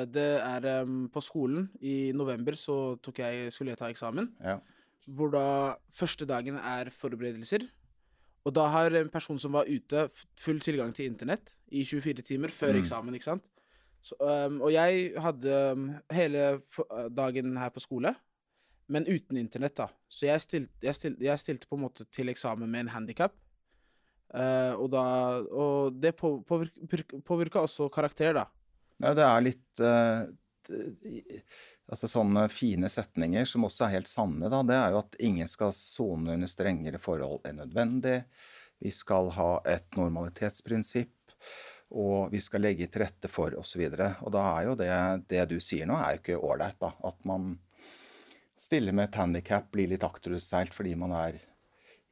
Det 0.06 0.28
er 0.38 0.68
um, 0.86 1.08
på 1.12 1.24
skolen. 1.24 1.66
I 1.82 2.14
november 2.14 2.56
så 2.56 2.94
tok 3.02 3.18
jeg, 3.24 3.50
skulle 3.52 3.74
jeg 3.74 3.82
ta 3.82 3.90
eksamen. 3.90 4.30
Ja. 4.46 4.60
Hvor 5.10 5.34
da 5.34 5.46
første 5.90 6.28
dagen 6.30 6.60
er 6.62 6.92
forberedelser. 6.94 7.66
Og 8.46 8.54
da 8.54 8.66
har 8.74 8.94
en 8.98 9.10
person 9.10 9.38
som 9.38 9.54
var 9.54 9.68
ute, 9.70 10.08
full 10.40 10.62
tilgang 10.62 10.94
til 10.94 11.10
internett 11.10 11.54
i 11.70 11.84
24 11.86 12.24
timer 12.26 12.50
før 12.50 12.74
Mm. 12.74 12.80
eksamen, 12.82 13.14
ikke 13.14 13.30
sant. 13.30 13.44
Så, 14.02 14.16
um, 14.18 14.58
og 14.66 14.72
jeg 14.74 15.12
hadde 15.22 15.58
um, 15.76 15.86
hele 16.10 16.58
dagen 17.14 17.54
her 17.56 17.70
på 17.70 17.82
skole, 17.84 18.10
men 18.90 19.06
uten 19.06 19.38
internett, 19.38 19.76
da. 19.78 19.86
Så 20.10 20.26
jeg 20.26 20.42
stilte, 20.42 20.74
jeg 20.82 20.98
stilte, 20.98 21.24
jeg 21.24 21.38
stilte 21.40 21.68
på 21.70 21.78
en 21.78 21.84
måte 21.86 22.06
til 22.12 22.32
eksamen 22.32 22.68
med 22.68 22.86
en 22.86 22.94
handikap. 22.96 23.36
og, 24.32 24.86
da, 24.90 25.04
og 25.52 25.92
det 26.00 26.14
på- 26.16 26.40
påvirka 26.48 27.20
påvirka 27.24 27.60
også 27.62 27.88
karakter, 27.92 28.32
da. 28.34 28.46
Ja, 29.02 29.14
det 29.14 29.24
er 29.28 29.44
litt 29.44 29.82
uh, 29.84 30.24
Altså 31.92 32.08
sånne 32.08 32.46
fine 32.48 32.88
setninger 32.88 33.44
som 33.48 33.66
også 33.66 33.84
er 33.86 33.96
helt 33.98 34.08
sanne, 34.08 34.48
da. 34.48 34.62
Det 34.64 34.76
er 34.78 34.94
jo 34.94 35.00
at 35.02 35.16
ingen 35.20 35.48
skal 35.50 35.74
sone 35.76 36.36
under 36.36 36.48
strengere 36.48 37.00
forhold 37.02 37.44
enn 37.48 37.58
nødvendig. 37.60 38.22
Vi 38.82 38.90
skal 38.94 39.28
ha 39.36 39.50
et 39.68 39.98
normalitetsprinsipp. 39.98 41.12
Og 41.92 42.32
vi 42.32 42.40
skal 42.40 42.64
legge 42.64 42.88
til 42.88 43.04
rette 43.04 43.28
for 43.28 43.54
osv. 43.60 43.82
Og, 43.84 43.96
så 43.98 44.10
og 44.24 44.32
da 44.32 44.44
er 44.54 44.68
jo 44.68 44.76
det 44.80 44.92
Det 45.28 45.42
du 45.50 45.58
sier 45.60 45.88
nå, 45.88 45.98
er 45.98 46.16
jo 46.16 46.22
ikke 46.22 46.40
ålreit, 46.40 46.78
da. 46.80 46.92
At 47.04 47.18
man 47.28 47.58
stiller 48.62 48.94
med 48.94 49.10
et 49.10 49.18
handikap, 49.18 49.70
blir 49.74 49.90
litt 49.90 50.06
akterutseilt 50.06 50.74
fordi 50.76 50.94
man 50.98 51.12
er 51.18 51.40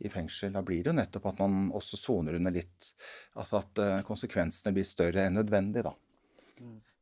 i 0.01 0.11
fengsel. 0.13 0.53
Da 0.55 0.63
blir 0.67 0.83
det 0.83 0.93
jo 0.93 0.97
nettopp 0.99 1.31
at 1.31 1.43
man 1.43 1.71
også 1.77 1.99
soner 2.01 2.39
under 2.39 2.55
litt 2.55 2.93
Altså 3.39 3.61
at 3.61 3.81
eh, 3.83 3.99
konsekvensene 4.07 4.73
blir 4.75 4.89
større 4.89 5.27
enn 5.27 5.39
nødvendig, 5.39 5.85
da. 5.87 5.95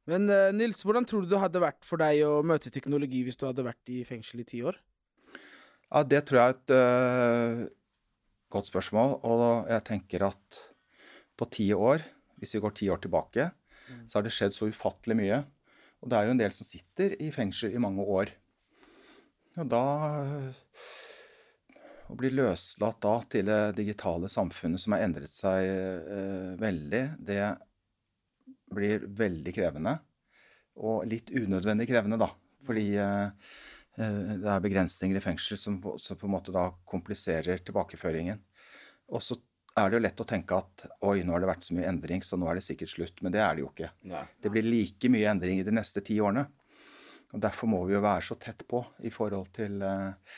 Men 0.09 0.29
eh, 0.33 0.51
Nils, 0.57 0.83
hvordan 0.87 1.07
tror 1.09 1.25
du 1.25 1.33
det 1.33 1.41
hadde 1.41 1.63
vært 1.63 1.87
for 1.87 2.01
deg 2.01 2.23
å 2.27 2.41
møte 2.47 2.73
teknologi 2.75 3.23
hvis 3.27 3.39
du 3.41 3.47
hadde 3.49 3.67
vært 3.67 3.93
i 3.93 4.03
fengsel 4.09 4.43
i 4.43 4.49
ti 4.49 4.63
år? 4.67 4.79
Ja, 5.89 6.03
det 6.05 6.27
tror 6.29 6.41
jeg 6.41 6.53
er 6.53 6.57
et 6.57 6.75
øh, 6.77 7.63
godt 8.53 8.71
spørsmål. 8.71 9.19
Og 9.25 9.71
jeg 9.73 9.87
tenker 9.89 10.27
at 10.29 10.61
på 11.39 11.49
ti 11.55 11.71
år, 11.73 12.03
hvis 12.41 12.57
vi 12.57 12.63
går 12.65 12.75
ti 12.79 12.89
år 12.93 13.01
tilbake, 13.05 13.51
så 14.07 14.19
har 14.19 14.27
det 14.27 14.35
skjedd 14.37 14.57
så 14.57 14.69
ufattelig 14.69 15.17
mye. 15.19 15.39
Og 16.03 16.11
det 16.11 16.19
er 16.19 16.27
jo 16.29 16.35
en 16.35 16.41
del 16.43 16.55
som 16.55 16.69
sitter 16.69 17.17
i 17.23 17.31
fengsel 17.35 17.75
i 17.75 17.83
mange 17.83 18.05
år. 18.05 18.35
Og 19.59 19.71
da 19.71 19.85
Å 22.09 22.15
bli 22.17 22.31
løslatt 22.33 23.03
da 23.05 23.19
til 23.29 23.45
det 23.45 23.77
digitale 23.77 24.31
samfunnet 24.33 24.81
som 24.81 24.95
har 24.95 25.03
endret 25.05 25.29
seg 25.29 25.67
eh, 25.69 26.55
veldig, 26.57 27.03
det 27.21 27.43
blir 28.73 29.05
veldig 29.19 29.53
krevende. 29.53 29.93
Og 30.81 31.05
litt 31.11 31.29
unødvendig 31.29 31.85
krevende, 31.91 32.17
da. 32.23 32.31
Fordi 32.65 32.87
øh, 32.97 33.51
Eh, 33.99 34.35
Det 34.39 34.51
er 34.51 34.63
begrensninger 34.63 35.19
i 35.19 35.25
fengsel 35.25 35.59
som 35.59 35.81
på, 35.83 35.97
på 35.99 36.29
en 36.29 36.35
måte 36.35 36.55
da 36.55 36.71
kompliserer 36.89 37.63
tilbakeføringen. 37.65 38.41
Og 39.09 39.25
så 39.25 39.39
er 39.81 39.91
det 39.91 39.99
jo 39.99 40.05
lett 40.05 40.21
å 40.23 40.27
tenke 40.29 40.59
at 40.59 40.85
oi, 41.07 41.23
nå 41.25 41.35
har 41.35 41.43
det 41.43 41.51
vært 41.51 41.67
så 41.67 41.75
mye 41.77 41.89
endring, 41.91 42.23
så 42.25 42.39
nå 42.41 42.49
er 42.51 42.59
det 42.59 42.67
sikkert 42.67 42.93
slutt. 42.93 43.23
Men 43.25 43.35
det 43.35 43.43
er 43.45 43.57
det 43.57 43.65
jo 43.65 43.71
ikke. 43.73 43.91
Nei. 44.11 44.25
Det 44.43 44.53
blir 44.55 44.67
like 44.67 45.11
mye 45.13 45.31
endring 45.31 45.61
i 45.61 45.67
de 45.67 45.75
neste 45.75 46.03
ti 46.05 46.19
årene. 46.23 46.47
Og 47.33 47.43
Derfor 47.45 47.69
må 47.69 47.83
vi 47.87 47.97
jo 47.97 48.05
være 48.05 48.25
så 48.25 48.39
tett 48.41 48.65
på 48.69 48.81
i 49.05 49.11
forhold 49.13 49.51
til 49.57 49.83
eh, 49.85 50.37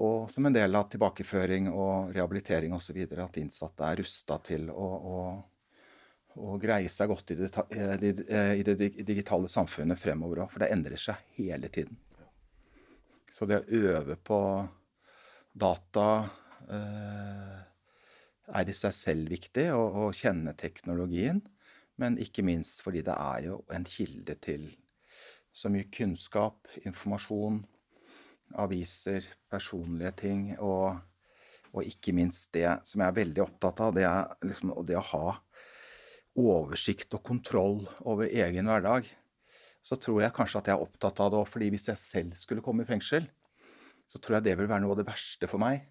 Og 0.00 0.30
som 0.32 0.46
en 0.46 0.54
del 0.54 0.74
av 0.74 0.88
tilbakeføring 0.90 1.68
og 1.70 2.14
rehabilitering 2.14 2.72
osv. 2.74 3.02
at 3.04 3.36
innsatte 3.38 3.90
er 3.90 4.00
rusta 4.00 4.38
til 4.42 4.70
å, 4.72 4.86
å, 5.14 5.18
å 6.40 6.56
greie 6.62 6.88
seg 6.88 7.12
godt 7.12 7.34
i 7.34 7.36
det, 7.42 7.50
eh, 7.76 8.08
eh, 8.24 8.54
i 8.58 8.64
det 8.66 8.78
digitale 9.04 9.48
samfunnet 9.52 10.00
fremover 10.00 10.46
òg. 10.46 10.54
For 10.54 10.64
det 10.64 10.72
endrer 10.72 10.98
seg 10.98 11.20
hele 11.36 11.68
tiden. 11.68 12.00
Så 13.34 13.46
det 13.50 13.60
å 13.60 13.84
øve 13.92 14.16
på 14.16 14.40
data 15.54 16.08
eh, 16.70 17.73
er 18.52 18.68
i 18.68 18.76
seg 18.76 18.94
selv 18.96 19.32
viktig, 19.32 19.68
å, 19.72 20.08
å 20.08 20.12
kjenne 20.16 20.54
teknologien. 20.58 21.40
Men 22.00 22.18
ikke 22.18 22.44
minst 22.46 22.82
fordi 22.84 23.04
det 23.06 23.14
er 23.14 23.48
jo 23.48 23.60
en 23.72 23.86
kilde 23.86 24.34
til 24.42 24.66
så 25.54 25.70
mye 25.70 25.86
kunnskap, 25.94 26.66
informasjon, 26.82 27.60
aviser, 28.58 29.26
personlige 29.50 30.14
ting. 30.24 30.46
Og, 30.58 30.98
og 31.72 31.86
ikke 31.86 32.14
minst 32.16 32.50
det 32.56 32.66
som 32.88 33.02
jeg 33.02 33.12
er 33.12 33.20
veldig 33.20 33.44
opptatt 33.46 33.84
av, 33.86 33.94
det 33.94 34.08
er 34.08 34.34
liksom 34.42 34.74
det 34.86 34.98
å 34.98 35.08
ha 35.14 35.26
oversikt 36.34 37.14
og 37.14 37.22
kontroll 37.22 37.84
over 38.02 38.26
egen 38.26 38.66
hverdag 38.66 39.06
så 39.84 39.98
tror 40.00 40.22
jeg 40.22 40.34
kanskje 40.34 40.60
at 40.60 40.70
jeg 40.70 40.78
er 40.78 40.84
opptatt 40.84 41.20
av 41.20 41.32
det 41.32 41.40
òg. 41.42 41.48
fordi 41.50 41.68
hvis 41.74 41.90
jeg 41.90 42.00
selv 42.00 42.36
skulle 42.40 42.64
komme 42.64 42.84
i 42.84 42.88
fengsel, 42.88 43.26
så 44.08 44.18
tror 44.18 44.38
jeg 44.38 44.46
det 44.48 44.54
vil 44.58 44.68
være 44.70 44.84
noe 44.84 44.96
av 44.96 45.02
det 45.02 45.08
verste 45.08 45.48
for 45.50 45.60
meg. 45.60 45.84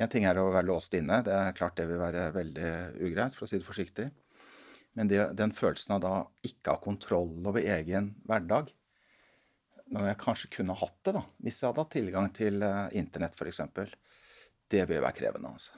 En 0.00 0.08
ting 0.08 0.24
er 0.24 0.38
å 0.40 0.50
være 0.52 0.68
låst 0.70 0.94
inne. 0.96 1.20
Det 1.26 1.32
er 1.36 1.56
klart 1.56 1.76
det 1.76 1.88
vil 1.90 2.00
være 2.00 2.30
veldig 2.34 2.70
ugreit, 3.04 3.34
for 3.36 3.44
å 3.44 3.50
si 3.50 3.58
det 3.60 3.66
forsiktig. 3.68 4.08
Men 4.96 5.08
det, 5.08 5.20
den 5.38 5.52
følelsen 5.56 5.96
av 5.96 6.02
da 6.04 6.14
ikke 6.46 6.74
ha 6.74 6.80
kontroll 6.82 7.34
over 7.48 7.64
egen 7.64 8.10
hverdag 8.28 8.74
Når 9.92 10.06
jeg 10.10 10.20
kanskje 10.20 10.50
kunne 10.56 10.76
hatt 10.76 10.98
det, 11.04 11.14
da, 11.16 11.22
hvis 11.44 11.60
jeg 11.60 11.68
hadde 11.68 11.84
hatt 11.84 11.94
tilgang 11.96 12.28
til 12.36 12.64
uh, 12.64 12.88
internett 12.96 13.36
f.eks., 13.36 13.60
det 14.72 14.86
vil 14.88 15.02
være 15.04 15.18
krevende. 15.18 15.50
altså. 15.52 15.76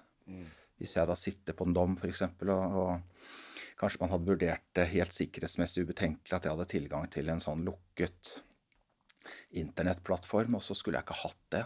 Hvis 0.79 0.95
jeg 0.95 1.11
da 1.11 1.17
sitter 1.19 1.57
på 1.59 1.67
en 1.67 1.75
dom 1.75 1.97
f.eks., 1.99 2.23
og, 2.47 2.77
og 2.79 3.79
kanskje 3.81 4.03
man 4.05 4.13
hadde 4.13 4.31
vurdert 4.31 4.67
det 4.79 4.87
helt 4.93 5.17
sikkerhetsmessig 5.17 5.83
ubetenkelig 5.83 6.37
at 6.37 6.47
jeg 6.47 6.55
hadde 6.55 6.69
tilgang 6.71 7.09
til 7.11 7.33
en 7.33 7.43
sånn 7.43 7.65
lukket 7.67 8.37
internettplattform, 9.59 10.59
og 10.59 10.63
så 10.63 10.77
skulle 10.79 11.01
jeg 11.01 11.09
ikke 11.09 11.23
hatt 11.25 11.43
det. 11.57 11.65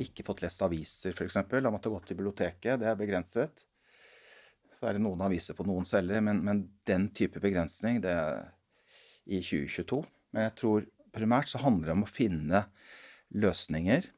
Ikke 0.00 0.24
fått 0.26 0.42
lest 0.44 0.62
aviser, 0.64 1.12
f.eks. 1.12 1.36
Da 1.52 1.72
måtte 1.72 1.92
gå 1.92 2.00
til 2.02 2.18
biblioteket. 2.18 2.80
Det 2.80 2.88
er 2.88 2.98
begrenset. 2.98 3.64
Så 4.74 4.88
er 4.88 4.96
det 4.96 5.04
noen 5.04 5.22
aviser 5.22 5.56
på 5.56 5.66
noen 5.68 5.86
celler, 5.86 6.22
men, 6.24 6.40
men 6.44 6.64
den 6.88 7.10
type 7.14 7.42
begrensning, 7.42 8.00
det 8.02 8.10
er 8.10 8.48
i 9.24 9.38
2022. 9.44 10.02
Men 10.34 10.48
jeg 10.48 10.56
tror 10.60 10.88
primært 11.14 11.52
så 11.52 11.60
handler 11.62 11.92
det 11.92 11.96
om 11.98 12.06
å 12.06 12.10
finne 12.10 12.64
løsninger 13.34 14.08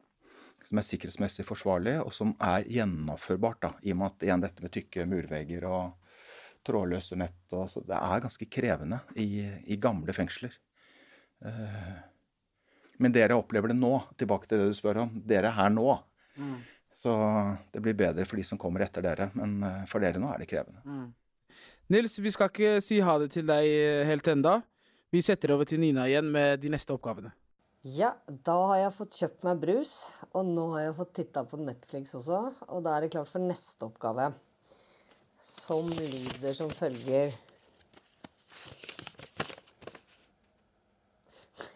som 0.67 0.81
er 0.81 0.87
sikkerhetsmessig 0.87 1.45
forsvarlige, 1.47 2.03
og 2.03 2.15
som 2.15 2.33
er 2.43 2.67
gjennomførbart, 2.73 3.61
da, 3.63 3.71
i 3.87 3.93
og 3.95 4.01
med 4.01 4.09
at 4.09 4.27
igjen 4.27 4.43
dette 4.43 4.65
med 4.65 4.75
tykke 4.75 5.07
murvegger 5.07 5.67
og 5.71 6.17
trådløse 6.67 7.19
nett 7.21 7.55
og 7.55 7.69
så 7.71 7.83
Det 7.87 7.95
er 7.95 8.25
ganske 8.25 8.49
krevende 8.51 8.99
i, 9.15 9.47
i 9.71 9.77
gamle 9.79 10.11
fengsler. 10.17 10.57
Eh, 11.47 11.93
men 13.03 13.15
dere 13.15 13.37
opplever 13.39 13.73
det 13.73 13.79
nå, 13.79 13.93
tilbake 14.19 14.49
til 14.49 14.63
det 14.63 14.71
du 14.71 14.77
spør 14.79 15.05
om. 15.05 15.15
Dere 15.29 15.51
er 15.51 15.59
her 15.59 15.71
nå. 15.73 15.91
Så 16.97 17.13
det 17.73 17.83
blir 17.85 17.97
bedre 17.97 18.25
for 18.25 18.41
de 18.41 18.45
som 18.49 18.59
kommer 18.61 18.87
etter 18.87 19.05
dere, 19.05 19.29
men 19.37 19.59
eh, 19.67 19.83
for 19.91 20.01
dere 20.01 20.21
nå 20.21 20.31
er 20.33 20.41
det 20.41 20.49
krevende. 20.49 20.81
Nils, 21.93 22.17
vi 22.19 22.33
skal 22.33 22.49
ikke 22.51 22.79
si 22.83 23.03
ha 23.05 23.19
det 23.21 23.29
til 23.35 23.45
deg 23.47 23.69
eh, 23.69 24.05
helt 24.09 24.27
enda. 24.33 24.59
Vi 25.13 25.21
setter 25.23 25.53
over 25.55 25.69
til 25.69 25.83
Nina 25.83 26.07
igjen 26.09 26.31
med 26.33 26.63
de 26.65 26.73
neste 26.73 26.95
oppgavene. 26.97 27.35
Ja, 27.87 28.17
da 28.27 28.57
har 28.73 28.81
jeg 28.81 28.95
fått 28.97 29.19
kjøpt 29.21 29.45
meg 29.47 29.61
brus, 29.63 29.93
og 30.33 30.49
nå 30.49 30.65
har 30.73 30.89
jeg 30.89 30.97
fått 30.97 31.13
titta 31.21 31.45
på 31.47 31.61
Netflix 31.61 32.17
også. 32.19 32.41
Og 32.75 32.83
da 32.83 32.97
er 32.97 33.05
det 33.05 33.13
klart 33.15 33.31
for 33.31 33.45
neste 33.45 33.87
oppgave, 33.87 34.33
som 35.45 35.93
lyder 35.95 36.57
som 36.57 36.73
følger 36.73 37.37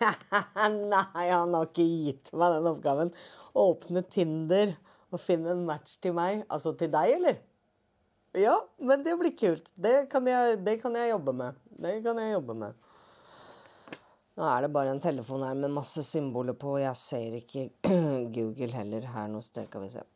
Nei, 0.91 1.27
han 1.29 1.55
har 1.55 1.69
ikke 1.69 1.85
gitt 1.85 2.33
meg 2.33 2.57
den 2.57 2.69
oppgaven. 2.71 3.13
Åpne 3.59 4.03
Tinder 4.09 4.75
og 5.11 5.21
finne 5.21 5.55
en 5.55 5.67
match 5.69 5.99
til 6.03 6.15
meg. 6.17 6.45
Altså 6.49 6.73
til 6.79 6.93
deg, 6.93 7.17
eller? 7.19 7.41
Ja, 8.39 8.55
men 8.79 9.03
det 9.05 9.17
blir 9.19 9.35
kult. 9.37 9.73
Det 9.75 10.07
kan 10.13 10.29
jeg, 10.31 10.61
det 10.65 10.79
kan 10.83 10.95
jeg 10.97 11.13
jobbe 11.13 11.35
med. 11.37 11.59
Det 11.83 11.99
kan 12.05 12.21
jeg 12.23 12.37
jobbe 12.37 12.57
med. 12.63 12.87
Nå 14.39 14.47
er 14.47 14.65
det 14.65 14.73
bare 14.73 14.95
en 14.95 15.03
telefon 15.03 15.43
her 15.45 15.59
med 15.59 15.75
masse 15.75 16.05
symboler 16.07 16.55
på, 16.57 16.79
jeg 16.81 16.97
ser 16.97 17.35
ikke 17.41 17.67
Google 18.37 18.71
heller 18.73 19.09
her 19.13 19.29
noe 19.29 19.45
sted. 19.45 19.67
Skal 19.69 19.85
vi 19.85 19.93
se. 19.93 20.07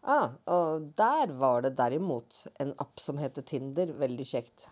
Ah, 0.00 0.30
og 0.48 0.86
der 0.96 1.34
var 1.36 1.66
det 1.66 1.74
derimot 1.76 2.46
en 2.62 2.72
app 2.80 3.02
som 3.02 3.18
heter 3.20 3.44
Tinder. 3.44 3.92
Veldig 4.00 4.26
kjekt. 4.30 4.70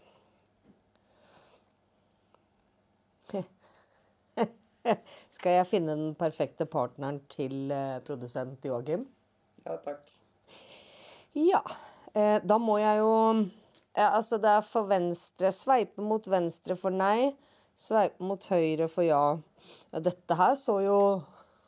Skal 5.36 5.58
jeg 5.58 5.68
finne 5.70 5.94
den 5.98 6.14
perfekte 6.18 6.66
partneren 6.70 7.20
til 7.32 7.70
eh, 7.74 7.98
produsent 8.06 8.64
Joakim? 8.68 9.06
Ja, 9.66 9.76
takk. 9.84 10.10
Ja. 11.36 11.62
Eh, 12.14 12.38
da 12.44 12.58
må 12.62 12.78
jeg 12.80 13.00
jo 13.02 13.12
ja, 13.98 14.08
Altså, 14.14 14.38
det 14.40 14.50
er 14.50 14.64
for 14.66 14.88
venstre. 14.90 15.50
Sveipe 15.54 16.04
mot 16.04 16.24
venstre 16.30 16.76
for 16.78 16.94
nei. 16.94 17.32
Sveipe 17.78 18.24
mot 18.24 18.42
høyre 18.50 18.88
for 18.90 19.06
ja. 19.06 19.22
ja. 19.92 20.00
Dette 20.02 20.38
her 20.38 20.54
så 20.58 20.78
jo 20.84 20.98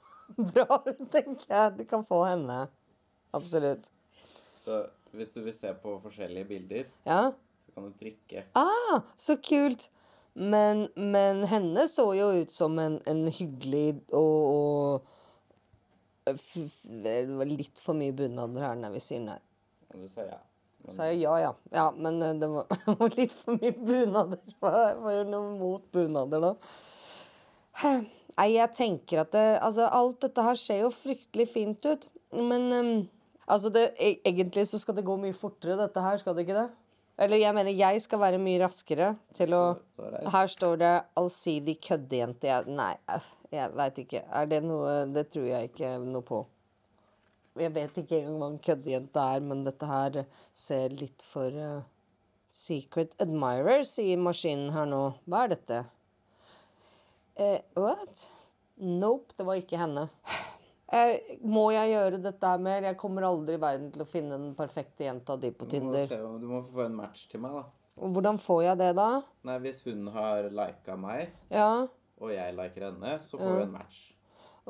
bra 0.55 0.81
ut, 0.87 1.05
tenker 1.13 1.47
jeg. 1.51 1.77
Du 1.81 1.85
kan 1.91 2.07
få 2.07 2.23
henne. 2.29 2.65
Absolutt. 3.37 3.91
Så 4.63 4.83
hvis 5.17 5.33
du 5.35 5.41
vil 5.43 5.55
se 5.55 5.71
på 5.83 5.97
forskjellige 6.05 6.47
bilder, 6.51 6.91
Ja. 7.09 7.23
så 7.67 7.75
kan 7.75 7.89
du 7.89 7.97
trykke. 7.99 8.45
Ah, 8.59 9.01
så 9.19 9.37
kult! 9.43 9.89
Men, 10.41 10.87
men 10.97 11.43
henne 11.45 11.85
så 11.91 12.07
jo 12.17 12.31
ut 12.41 12.53
som 12.53 12.79
en, 12.81 12.97
en 13.11 13.27
hyggelig 13.29 14.01
og, 14.17 15.03
og 16.31 16.33
f, 16.33 16.55
Det 17.05 17.17
var 17.29 17.51
litt 17.51 17.81
for 17.83 17.99
mye 17.99 18.15
bunader 18.17 18.65
her 18.65 18.79
når 18.81 18.95
vi 18.95 19.03
sier 19.05 19.21
nei. 19.25 19.37
Og 19.91 20.01
du 20.01 20.09
sa 20.09 20.25
ja. 20.25 20.39
Men 20.81 20.97
sa 20.97 21.11
jeg 21.11 21.21
ja, 21.27 21.35
ja. 21.43 21.51
Ja, 21.75 21.91
men 21.93 22.23
eh, 22.25 22.39
det 22.41 22.49
var, 22.49 22.71
det 22.87 22.97
var 23.03 23.19
litt 23.19 23.37
for 23.37 23.61
mye 23.61 23.75
bunader. 23.77 24.41
Hva 24.63 25.13
er 25.13 25.29
noe 25.29 25.53
mot 25.59 25.85
bunader, 25.93 26.49
da? 26.49 26.55
Nei, 27.85 28.49
jeg 28.55 28.73
tenker 28.77 29.25
at 29.27 29.35
det, 29.37 29.47
altså, 29.61 29.89
alt 29.93 30.23
dette 30.25 30.45
her 30.45 30.57
ser 30.57 30.85
jo 30.87 30.93
fryktelig 30.95 31.51
fint 31.53 31.85
ut. 31.85 32.09
Men 32.33 32.69
um, 32.73 32.93
altså 33.45 33.73
det, 33.75 33.91
e 34.01 34.15
egentlig 34.25 34.65
så 34.71 34.81
skal 34.81 34.97
det 34.97 35.05
gå 35.05 35.17
mye 35.21 35.37
fortere, 35.37 35.77
dette 35.81 36.05
her, 36.05 36.17
skal 36.23 36.37
det 36.37 36.47
ikke 36.47 36.63
det? 36.63 36.69
Eller 37.21 37.43
jeg 37.43 37.53
mener, 37.53 37.77
jeg 37.77 38.01
skal 38.01 38.21
være 38.23 38.41
mye 38.41 38.63
raskere 38.63 39.11
til 39.37 39.53
å 39.53 39.65
er 40.01 40.31
Her 40.33 40.47
står 40.49 40.79
det 40.81 40.93
'allsidig 41.21 41.77
køddejente'. 41.85 42.49
Jeg, 42.49 42.65
nei, 42.67 42.95
øh, 43.13 43.29
jeg 43.53 43.77
veit 43.77 43.99
ikke. 43.99 44.23
Er 44.33 44.47
det 44.47 44.63
noe 44.65 45.05
Det 45.13 45.29
tror 45.31 45.47
jeg 45.51 45.69
ikke 45.69 45.99
noe 46.01 46.23
på. 46.23 46.47
Jeg 47.61 47.75
vet 47.75 47.99
ikke 47.99 48.23
engang 48.23 48.39
hva 48.39 48.49
en 48.51 48.59
køddejente 48.59 49.21
er, 49.35 49.41
men 49.41 49.65
dette 49.65 49.87
her 49.87 50.25
ser 50.53 50.89
litt 50.89 51.23
for 51.23 51.51
uh, 51.51 51.83
Secret 52.51 53.13
admirer, 53.23 53.85
sier 53.87 54.17
maskinen 54.19 54.73
her 54.75 54.87
nå. 54.89 55.03
Hva 55.27 55.45
er 55.45 55.53
dette? 55.53 55.85
Eh, 57.37 57.61
what? 57.77 58.31
Nope, 58.77 59.37
det 59.37 59.47
var 59.47 59.61
ikke 59.61 59.79
henne. 59.79 60.09
Eh, 60.91 61.37
må 61.47 61.69
jeg 61.71 61.93
gjøre 61.93 62.19
dette 62.23 62.49
her 62.51 62.59
mer? 62.63 62.83
Jeg 62.89 62.97
kommer 62.99 63.23
aldri 63.29 63.55
i 63.55 63.63
verden 63.63 63.91
til 63.95 64.03
å 64.03 64.09
finne 64.11 64.35
den 64.41 64.55
perfekte 64.59 65.05
jenta 65.07 65.37
di 65.39 65.53
på 65.55 65.69
Du 65.71 65.77
må, 65.79 65.93
Tinder. 65.95 66.07
se, 66.11 66.17
du 66.43 66.47
må 66.51 66.65
få 66.73 66.87
en 66.89 66.97
match 66.99 67.29
til 67.31 67.41
meg, 67.45 67.53
da. 67.61 67.65
Hvordan 68.01 68.39
får 68.43 68.63
jeg 68.65 68.79
det, 68.81 68.89
da? 68.99 69.09
Nei, 69.47 69.59
hvis 69.63 69.83
hun 69.87 70.07
har 70.15 70.49
lika 70.51 70.97
meg, 70.99 71.31
Ja, 71.53 71.87
og 72.21 72.33
jeg 72.33 72.55
liker 72.57 72.89
henne, 72.89 73.19
så 73.25 73.39
får 73.39 73.57
vi 73.57 73.63
en 73.69 73.73
match. 73.75 74.01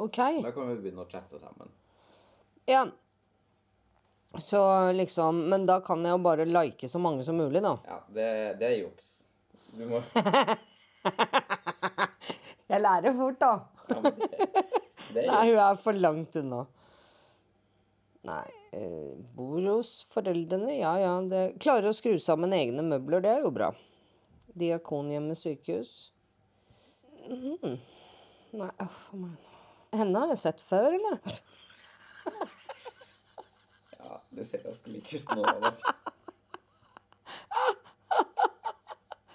OK. 0.01 0.19
Da 0.45 0.51
kan 0.55 0.69
vi 0.71 0.77
begynne 0.83 1.03
å 1.05 1.09
chatte 1.11 1.39
sammen. 1.41 1.69
Ja. 2.69 2.85
Så 4.39 4.61
liksom 4.95 5.41
Men 5.51 5.65
da 5.67 5.81
kan 5.83 6.05
jeg 6.07 6.13
jo 6.15 6.19
bare 6.23 6.45
like 6.47 6.87
så 6.89 7.01
mange 7.03 7.25
som 7.27 7.37
mulig, 7.41 7.63
da. 7.65 7.73
Ja, 7.89 7.97
det, 8.15 8.29
det 8.61 8.69
er 8.69 8.77
juks. 8.85 9.09
Du 9.75 9.87
må 9.91 9.99
Jeg 12.71 12.81
lærer 12.85 13.15
fort, 13.17 13.41
da. 13.41 13.53
ja, 13.91 14.01
men 14.05 14.13
det 14.21 14.29
Nei, 15.15 15.45
hun 15.51 15.59
er 15.59 15.81
for 15.81 15.99
langt 15.99 16.37
unna. 16.41 16.65
Nei 18.29 18.49
eh, 18.77 19.15
Bor 19.37 19.65
hos 19.65 19.93
foreldrene? 20.13 20.75
Ja 20.79 20.95
ja. 21.01 21.13
Det, 21.27 21.45
klarer 21.63 21.91
å 21.91 21.97
skru 21.97 22.19
sammen 22.21 22.53
egne 22.57 22.85
møbler, 22.87 23.25
det 23.25 23.33
er 23.33 23.47
jo 23.47 23.53
bra. 23.55 23.71
Diakonhjemmet 24.61 25.39
sykehus? 25.39 25.95
Mm. 27.31 27.79
Nei, 28.59 28.71
uff 28.83 29.01
a 29.15 29.21
meg. 29.21 29.49
Henne 29.95 30.23
har 30.23 30.33
jeg 30.35 30.43
sett 30.45 30.65
før, 30.65 30.97
eller? 30.99 31.19
Ja, 34.01 34.17
det 34.33 34.45
ser 34.49 34.63
ganske 34.65 34.91
like 34.91 35.19
ut 35.21 35.29
nå. 35.37 35.43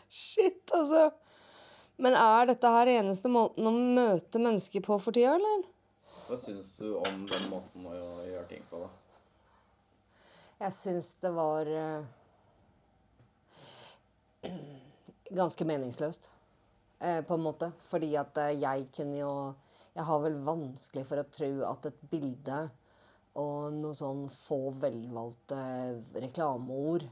Shit, 0.09 0.73
altså. 0.73 1.03
Men 2.01 2.15
er 2.19 2.49
dette 2.49 2.71
her 2.71 2.91
eneste 2.97 3.31
måten 3.31 3.67
å 3.67 3.71
møte 3.71 4.41
mennesker 4.41 4.83
på 4.83 4.97
for 4.99 5.15
tida, 5.15 5.35
eller? 5.37 5.63
Hva 6.25 6.37
syns 6.41 6.73
du 6.79 6.89
om 6.97 7.25
den 7.29 7.49
måten 7.51 7.85
å 7.87 7.95
gjøre 7.95 8.47
ting 8.49 8.63
på, 8.69 8.81
da? 8.83 8.89
Jeg 10.65 10.73
syns 10.75 11.11
det 11.23 11.31
var 11.35 11.69
uh, 11.69 12.05
ganske 15.35 15.67
meningsløst, 15.67 16.31
eh, 16.99 17.21
på 17.27 17.33
en 17.35 17.43
måte. 17.43 17.71
Fordi 17.91 18.15
at 18.19 18.37
eh, 18.43 18.57
jeg 18.61 18.89
kunne 18.95 19.21
jo 19.21 19.35
Jeg 19.95 20.03
har 20.03 20.19
vel 20.19 20.33
vanskelig 20.43 21.05
for 21.07 21.21
å 21.21 21.29
tro 21.31 21.47
at 21.63 21.85
et 21.87 21.99
bilde 22.11 22.55
og 23.39 23.77
noe 23.77 23.95
sånn 23.95 24.25
få 24.27 24.73
velvalgte 24.81 25.55
reklameord 26.19 27.05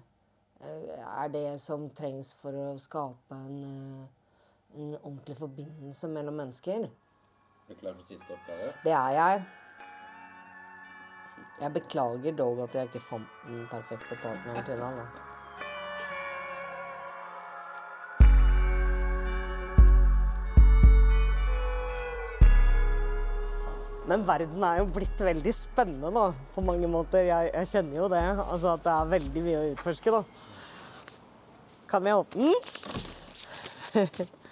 er 0.63 1.31
det 1.31 1.61
som 1.63 1.85
trengs 1.95 2.33
for 2.41 2.51
å 2.59 2.65
skape 2.79 3.37
en, 3.37 3.63
en 3.63 4.09
ordentlig 4.73 5.37
forbindelse 5.37 6.07
mellom 6.07 6.33
mennesker. 6.33 6.87
Er 6.87 7.73
du 7.73 7.79
klar 7.79 7.93
for 7.93 8.03
siste 8.07 8.33
oppgave? 8.33 8.73
Det 8.83 8.91
er 8.91 9.11
jeg. 9.17 9.43
Jeg 11.61 11.73
beklager 11.73 12.35
dog 12.35 12.63
at 12.63 12.75
jeg 12.75 12.89
ikke 12.89 12.99
fant 12.99 13.37
den 13.47 13.67
perfekte 13.71 14.17
partneren 14.21 14.65
til 14.65 14.81
deg. 14.81 14.97
da. 14.97 15.05
Men 24.03 24.25
verden 24.27 24.63
er 24.67 24.81
jo 24.81 24.89
blitt 24.91 25.21
veldig 25.23 25.53
spennende, 25.55 26.11
da, 26.11 26.25
på 26.55 26.61
mange 26.65 26.89
måter. 26.91 27.23
Jeg, 27.29 27.53
jeg 27.53 27.69
kjenner 27.71 28.01
jo 28.01 28.11
det. 28.11 28.23
Altså 28.43 28.73
at 28.75 28.83
det 28.83 28.93
er 28.97 29.11
veldig 29.15 29.43
mye 29.47 29.61
å 29.61 29.71
utforske, 29.71 30.11
da. 30.11 30.23
Kan 31.87 32.03
vi 32.03 32.11
åpne 32.17 32.51
den? 32.51 34.31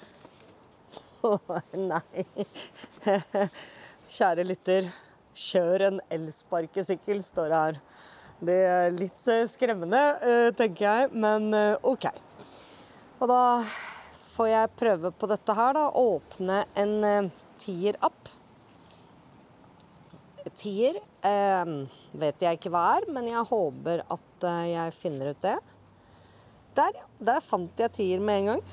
Å 1.22 1.38
nei. 1.92 2.26
Kjære 4.12 4.46
lytter, 4.48 4.88
kjør 5.38 5.86
en 5.88 6.02
elsparkesykkel, 6.12 7.22
står 7.24 7.52
det 7.52 7.60
her. 7.62 7.80
Det 8.42 8.58
er 8.66 8.96
litt 8.96 9.28
eh, 9.30 9.46
skremmende, 9.50 10.02
eh, 10.26 10.48
tenker 10.58 10.88
jeg, 10.88 11.12
men 11.14 11.52
eh, 11.54 11.86
OK. 11.86 12.08
Og 13.22 13.30
da 13.30 13.44
får 14.34 14.50
jeg 14.50 14.74
prøve 14.82 15.14
på 15.14 15.30
dette 15.30 15.56
her, 15.56 15.78
da. 15.78 15.86
Åpne 16.02 16.64
en 16.82 17.30
Tier-app. 17.62 18.32
Tier 20.58 20.98
eh, 20.98 21.76
vet 22.18 22.42
jeg 22.48 22.58
ikke 22.58 22.74
hva 22.74 22.88
er, 22.98 23.06
men 23.14 23.30
jeg 23.30 23.46
håper 23.52 24.02
at 24.10 24.50
jeg 24.66 24.98
finner 24.98 25.36
ut 25.36 25.46
det. 25.46 25.60
Der, 26.76 26.98
ja. 26.98 27.06
Der 27.22 27.44
fant 27.46 27.78
jeg 27.78 27.94
Tier 27.94 28.24
med 28.24 28.42
en 28.42 28.56
gang. 28.56 28.66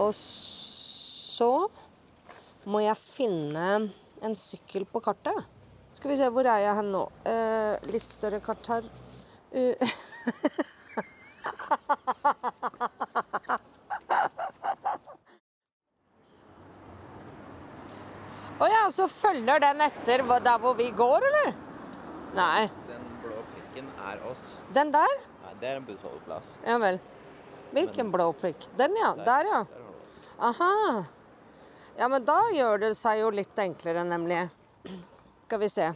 Og 0.00 0.14
så 0.16 1.68
må 2.70 2.80
jeg 2.84 2.96
finne 3.00 3.66
en 4.24 4.34
sykkel 4.36 4.84
på 4.88 5.00
kartet. 5.04 5.36
Skal 5.96 6.10
vi 6.12 6.16
se, 6.20 6.28
hvor 6.32 6.46
er 6.48 6.58
jeg 6.64 6.76
hen 6.78 6.92
nå? 6.94 7.02
Uh, 7.26 7.74
litt 7.92 8.08
større 8.08 8.40
kart 8.44 8.66
her. 8.70 8.84
Uh. 9.52 9.74
Å 18.60 18.66
ja, 18.68 18.80
så 18.92 19.06
følger 19.08 19.62
den 19.64 19.80
etter 19.86 20.20
der 20.44 20.58
hvor 20.60 20.74
vi 20.76 20.90
går, 20.92 21.24
eller? 21.30 21.54
Nei. 22.36 22.68
Den 22.90 23.06
blå 23.22 23.38
prikken 23.54 23.86
er 24.04 24.20
oss. 24.28 24.42
Den 24.76 24.92
der? 24.92 25.14
Nei, 25.46 25.54
det 25.62 25.66
er 25.72 25.76
en 25.80 25.86
bussholdeplass. 25.88 26.48
Ja 26.68 26.76
vel. 26.82 27.00
Hvilken 27.72 28.10
blå 28.12 28.32
prikk? 28.36 28.68
Den, 28.76 28.92
ja. 29.00 29.14
Der, 29.16 29.48
ja. 29.48 29.60
Der 29.64 29.76
oss. 29.78 29.79
Aha. 30.40 31.04
Ja, 31.98 32.08
men 32.08 32.24
da 32.24 32.38
gjør 32.54 32.78
det 32.80 32.94
seg 32.96 33.20
jo 33.20 33.28
litt 33.34 33.58
enklere, 33.60 34.06
nemlig. 34.08 34.46
Skal 35.44 35.60
vi 35.60 35.68
se. 35.68 35.90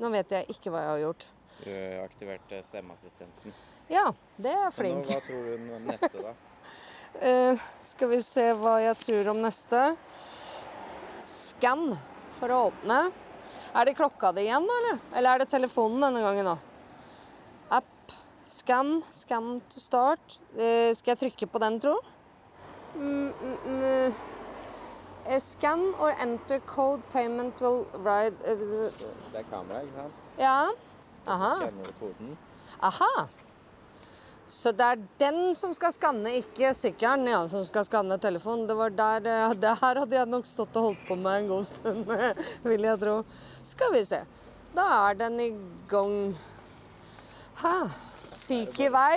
Nå 0.00 0.08
vet 0.14 0.32
jeg 0.32 0.48
ikke 0.54 0.72
hva 0.72 0.80
jeg 0.80 0.90
har 0.92 1.02
gjort. 1.02 1.26
Du 1.62 1.74
aktiverte 2.00 2.62
stemmeassistenten. 2.64 3.52
Ja, 3.92 4.06
det 4.40 4.54
er 4.56 4.72
flink. 4.72 5.04
Men 5.04 5.10
hva 5.10 5.18
tror 5.26 5.44
du 5.44 5.74
om 5.76 5.90
neste, 5.90 6.24
da? 6.24 6.34
Eh, 7.20 7.58
skal 7.84 8.08
vi 8.08 8.22
se 8.24 8.46
hva 8.56 8.78
jeg 8.80 8.96
tror 9.02 9.26
om 9.34 9.42
neste. 9.44 9.80
Skann 11.20 11.90
for 12.38 12.54
å 12.54 12.60
åpne. 12.70 13.02
Er 13.76 13.84
det 13.84 13.98
klokka 13.98 14.30
di 14.32 14.46
igjen, 14.46 14.64
eller? 14.64 15.02
Eller 15.12 15.34
er 15.34 15.42
det 15.42 15.50
telefonen 15.52 16.00
denne 16.06 16.22
gangen, 16.24 16.48
da? 16.48 16.56
App. 17.82 18.16
Skann. 18.48 19.02
Skann 19.12 19.58
to 19.68 19.84
start. 19.84 20.38
Eh, 20.56 20.88
skal 20.96 21.12
jeg 21.12 21.20
trykke 21.26 21.50
på 21.52 21.60
den, 21.60 21.76
tro? 21.84 21.98
Mm, 22.94 23.32
mm. 23.66 24.14
Eh, 25.24 25.38
Scan 25.38 25.94
or 25.98 26.14
enter 26.20 26.58
code 26.60 27.02
payment 27.12 27.60
will 27.60 27.86
ride 27.94 28.34
uh, 28.44 28.56
Det 29.32 29.38
er 29.38 29.44
kamera, 29.50 29.80
ikke 29.80 29.94
sant? 29.94 30.12
Ja. 30.38 30.70
Aha. 31.26 31.54
skanner 31.60 31.84
du 31.84 31.92
koden. 32.00 32.38
Aha. 32.82 33.28
Så 34.52 34.72
det 34.76 34.84
er 34.84 35.04
den 35.18 35.54
som 35.56 35.72
skal 35.72 35.94
skanne, 35.94 36.34
ikke 36.42 36.74
sykkelen 36.76 37.24
ja, 37.30 37.38
som 37.48 37.62
skal 37.64 37.86
skanne 37.88 38.18
telefonen. 38.20 38.66
Det 38.68 38.76
var 38.76 38.90
der, 38.92 39.28
eh, 39.30 39.54
det 39.56 39.76
her 39.80 40.00
hadde 40.02 40.16
jeg 40.16 40.28
nok 40.28 40.46
stått 40.46 40.76
og 40.76 40.90
holdt 40.90 41.06
på 41.08 41.16
med 41.16 41.38
en 41.38 41.48
god 41.48 41.64
stund, 41.64 42.04
vil 42.68 42.84
jeg 42.84 43.00
tro. 43.00 43.14
Skal 43.64 43.94
vi 43.94 44.04
se. 44.04 44.20
Da 44.76 44.84
er 45.08 45.16
den 45.22 45.40
i 45.40 45.48
gang. 45.88 46.36
Ha. 47.62 47.76
Fyk 48.44 48.80
i 48.82 48.90
vei. 48.92 49.16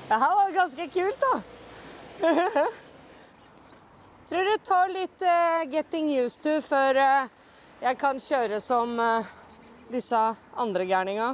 Det 0.09 0.15
her 0.17 0.35
var 0.35 0.53
ganske 0.53 0.89
kult, 0.89 1.21
da. 1.21 1.41
Tror 4.29 4.43
det 4.43 4.63
tar 4.63 4.87
litt 4.89 5.21
uh, 5.21 5.71
getting 5.71 6.09
used 6.19 6.43
to 6.43 6.61
før 6.61 6.95
eh, 6.95 7.38
jeg 7.79 7.97
kan 7.99 8.19
kjøre 8.19 8.59
som 8.63 8.97
eh, 8.99 9.29
disse 9.91 10.17
andre 10.59 10.87
gærninga. 10.87 11.29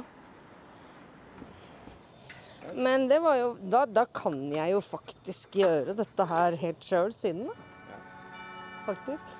Men 2.76 3.06
det 3.10 3.18
var 3.22 3.38
jo 3.38 3.48
da, 3.62 3.84
da 3.86 4.04
kan 4.10 4.38
jeg 4.52 4.74
jo 4.74 4.82
faktisk 4.82 5.58
gjøre 5.60 5.94
dette 5.98 6.26
her 6.30 6.56
helt 6.60 6.86
sjøl 6.86 7.12
siden, 7.14 7.46
da. 7.48 7.56
Faktisk. 8.86 9.34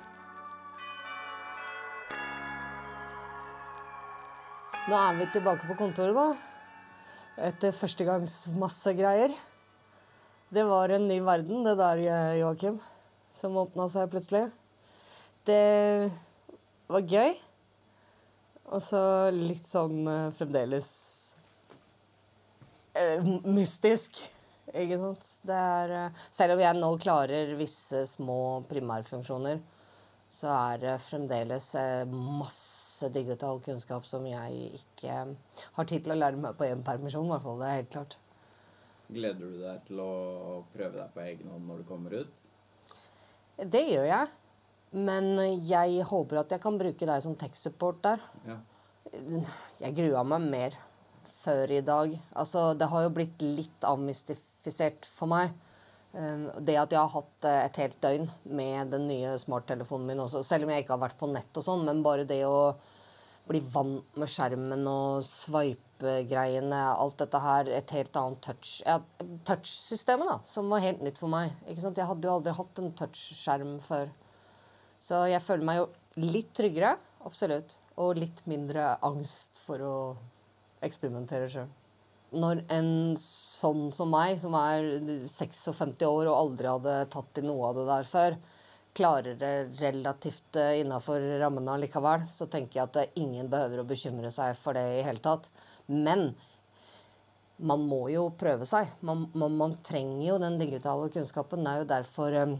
Nå 4.87 4.95
er 4.95 5.17
vi 5.19 5.27
tilbake 5.31 5.67
på 5.67 5.79
kontoret, 5.79 6.15
da. 6.15 6.27
Etter 7.49 7.75
førstegangs 7.75 8.45
masse 8.57 8.91
greier. 8.97 9.35
Det 10.51 10.63
var 10.63 10.91
en 10.95 11.09
ny 11.09 11.19
verden, 11.23 11.63
det 11.67 11.75
der, 11.79 11.99
eh, 11.99 12.37
Joakim, 12.39 12.79
som 13.35 13.59
åpna 13.59 13.89
seg 13.91 14.07
plutselig. 14.11 14.47
Det 15.47 16.11
var 16.87 17.05
gøy. 17.07 17.35
Og 18.67 18.83
så 18.83 18.99
litt 19.31 19.67
sånn 19.67 20.01
eh, 20.11 20.33
fremdeles 20.35 20.89
eh, 22.97 23.23
mystisk. 23.47 24.19
Ikke 24.67 24.99
sant? 24.99 25.29
Det 25.47 25.55
er, 25.55 25.93
eh, 25.95 26.21
selv 26.35 26.57
om 26.57 26.63
jeg 26.63 26.75
nå 26.75 26.91
klarer 26.99 27.53
visse 27.59 28.03
små 28.09 28.39
primærfunksjoner, 28.67 29.61
så 30.37 30.51
er 30.51 30.81
det 30.81 30.95
fremdeles 31.05 31.69
masse 32.11 33.07
digital 33.15 33.61
kunnskap 33.63 34.03
som 34.05 34.25
jeg 34.27 34.73
ikke 34.81 35.21
har 35.77 35.87
tid 35.87 36.03
til 36.03 36.13
å 36.13 36.17
lære 36.17 36.41
meg 36.43 36.57
på 36.59 36.67
en 36.67 36.83
permisjon, 36.83 37.29
i 37.29 37.31
hvert 37.31 37.45
fall. 37.45 37.61
Det 37.61 37.69
er 37.69 37.77
helt 37.77 37.93
klart. 37.93 38.17
Gleder 39.07 39.39
du 39.39 39.61
deg 39.61 39.85
til 39.87 40.01
å 40.03 40.11
prøve 40.73 40.97
deg 40.97 41.15
på 41.15 41.23
egen 41.23 41.53
hånd 41.53 41.71
når 41.71 41.79
du 41.79 41.87
kommer 41.87 42.17
ut? 42.19 42.43
Det 43.71 43.85
gjør 43.87 44.09
jeg. 44.09 44.35
Men 44.95 45.35
jeg 45.67 46.03
håper 46.07 46.41
at 46.41 46.53
jeg 46.55 46.63
kan 46.63 46.77
bruke 46.79 47.07
deg 47.09 47.23
som 47.23 47.35
tech-support 47.39 47.99
der. 48.05 48.23
Ja. 48.47 48.57
Jeg 49.81 49.95
grua 49.97 50.23
meg 50.27 50.47
mer 50.47 50.77
før 51.43 51.71
i 51.71 51.83
dag. 51.85 52.15
Altså, 52.35 52.71
det 52.77 52.89
har 52.91 53.05
jo 53.05 53.15
blitt 53.15 53.43
litt 53.43 53.87
avmystifisert 53.87 55.07
for 55.07 55.31
meg. 55.31 55.55
Um, 56.17 56.47
det 56.63 56.77
at 56.79 56.93
jeg 56.95 57.01
har 57.01 57.11
hatt 57.13 57.45
eh, 57.45 57.63
et 57.67 57.77
helt 57.81 57.97
døgn 58.01 58.29
med 58.57 58.93
den 58.95 59.09
nye 59.09 59.33
smarttelefonen 59.37 60.07
min 60.07 60.21
også, 60.23 60.39
selv 60.41 60.65
om 60.65 60.71
jeg 60.71 60.85
ikke 60.85 60.95
har 60.95 61.01
vært 61.03 61.17
på 61.19 61.27
nett 61.29 61.59
og 61.59 61.65
sånn, 61.65 61.83
men 61.85 61.99
bare 62.01 62.23
det 62.25 62.39
å 62.47 62.71
bli 63.47 63.59
vant 63.73 64.17
med 64.17 64.31
skjermen 64.31 64.87
og 64.89 65.27
swipe-greiene, 65.27 66.79
alt 66.95 67.19
dette 67.21 67.41
her, 67.43 67.69
et 67.75 67.93
helt 67.95 68.17
annet 68.19 68.41
touch 68.43 68.71
ja, 68.81 68.97
Touch-systemet, 69.47 70.31
da, 70.31 70.39
som 70.47 70.71
var 70.71 70.83
helt 70.83 71.03
nytt 71.05 71.19
for 71.21 71.31
meg. 71.31 71.53
Jeg 71.67 71.77
hadde 71.83 72.27
jo 72.27 72.33
aldri 72.39 72.55
hatt 72.55 72.81
en 72.81 72.95
touch-skjerm 73.03 73.77
før. 73.85 74.09
Så 74.99 75.25
jeg 75.29 75.43
føler 75.45 75.67
meg 75.67 75.81
jo 75.81 75.87
litt 76.23 76.53
tryggere, 76.57 76.95
absolutt. 77.25 77.77
Og 77.97 78.17
litt 78.19 78.43
mindre 78.49 78.95
angst 79.05 79.61
for 79.65 79.81
å 79.81 79.97
eksperimentere 80.85 81.49
sjøl. 81.51 81.69
Når 82.37 82.65
en 82.75 82.91
sånn 83.21 83.87
som 83.95 84.11
meg, 84.11 84.35
som 84.41 84.55
er 84.59 84.87
56 85.31 86.03
år 86.09 86.27
og 86.27 86.35
aldri 86.35 86.69
hadde 86.69 86.95
tatt 87.13 87.39
i 87.39 87.45
noe 87.45 87.69
av 87.69 87.77
det 87.79 87.85
der 87.87 88.09
før, 88.09 88.35
klarer 88.97 89.37
det 89.37 89.53
relativt 89.79 90.57
innafor 90.57 91.23
rammene 91.39 91.77
likevel, 91.83 92.25
så 92.33 92.49
tenker 92.51 92.79
jeg 92.79 92.89
at 92.89 92.99
eh, 93.03 93.17
ingen 93.21 93.49
behøver 93.51 93.83
å 93.83 93.87
bekymre 93.87 94.31
seg 94.33 94.57
for 94.57 94.77
det 94.77 94.85
i 94.97 95.03
hele 95.05 95.21
tatt. 95.23 95.51
Men 95.87 96.31
man 97.57 97.85
må 97.89 98.07
jo 98.11 98.27
prøve 98.37 98.65
seg. 98.69 98.89
Man, 99.05 99.27
man, 99.37 99.53
man 99.57 99.77
trenger 99.85 100.25
jo 100.27 100.39
den 100.41 100.57
digitale 100.61 101.11
kunnskapen. 101.13 101.63
Det 101.65 101.73
er 101.73 101.83
jo 101.83 101.91
derfor 101.93 102.39
eh, 102.41 102.57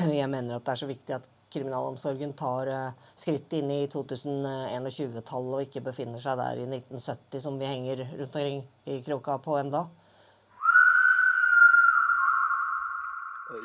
jeg 0.20 0.30
mener 0.30 0.56
at 0.56 0.66
det 0.66 0.74
er 0.74 0.82
så 0.82 0.88
viktig 0.88 1.16
at 1.16 1.28
kriminalomsorgen 1.50 2.32
tar 2.38 2.70
eh, 2.70 3.06
skritt 3.18 3.52
inn 3.58 3.70
i 3.74 3.80
2021-tallet 3.90 5.56
og 5.56 5.64
ikke 5.66 5.82
befinner 5.90 6.22
seg 6.22 6.38
der 6.38 6.62
i 6.62 6.66
1970 6.68 7.42
som 7.42 7.58
vi 7.60 7.70
henger 7.70 8.04
rundt 8.06 8.36
omkring 8.38 8.62
i 8.86 9.00
kroka 9.06 9.38
på 9.42 9.58
enda. 9.58 9.86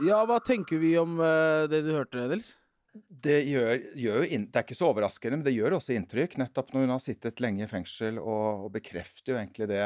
Ja, 0.01 0.23
hva 0.25 0.39
tenker 0.41 0.81
vi 0.81 0.95
om 0.97 1.19
eh, 1.21 1.67
det 1.69 1.83
du 1.85 1.93
hørte, 1.93 2.25
Nils? 2.31 2.55
Det, 2.95 3.41
gjør, 3.43 3.73
gjør 3.99 4.21
jo 4.23 4.27
inn, 4.33 4.47
det 4.47 4.59
er 4.59 4.65
ikke 4.65 4.77
så 4.77 4.89
overraskende, 4.89 5.37
men 5.37 5.45
det 5.45 5.53
gjør 5.53 5.77
også 5.77 5.93
inntrykk. 5.97 6.37
Nettopp 6.39 6.71
når 6.73 6.85
hun 6.85 6.93
har 6.95 7.03
sittet 7.03 7.41
lenge 7.43 7.65
i 7.65 7.69
fengsel, 7.69 8.17
og, 8.23 8.65
og 8.65 8.69
bekrefter 8.77 9.35
jo 9.35 9.39
egentlig 9.41 9.67
det 9.73 9.83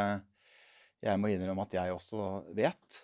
jeg 1.00 1.20
må 1.20 1.32
innrømme 1.32 1.64
at 1.66 1.76
jeg 1.80 1.96
også 1.96 2.30
vet. 2.56 3.00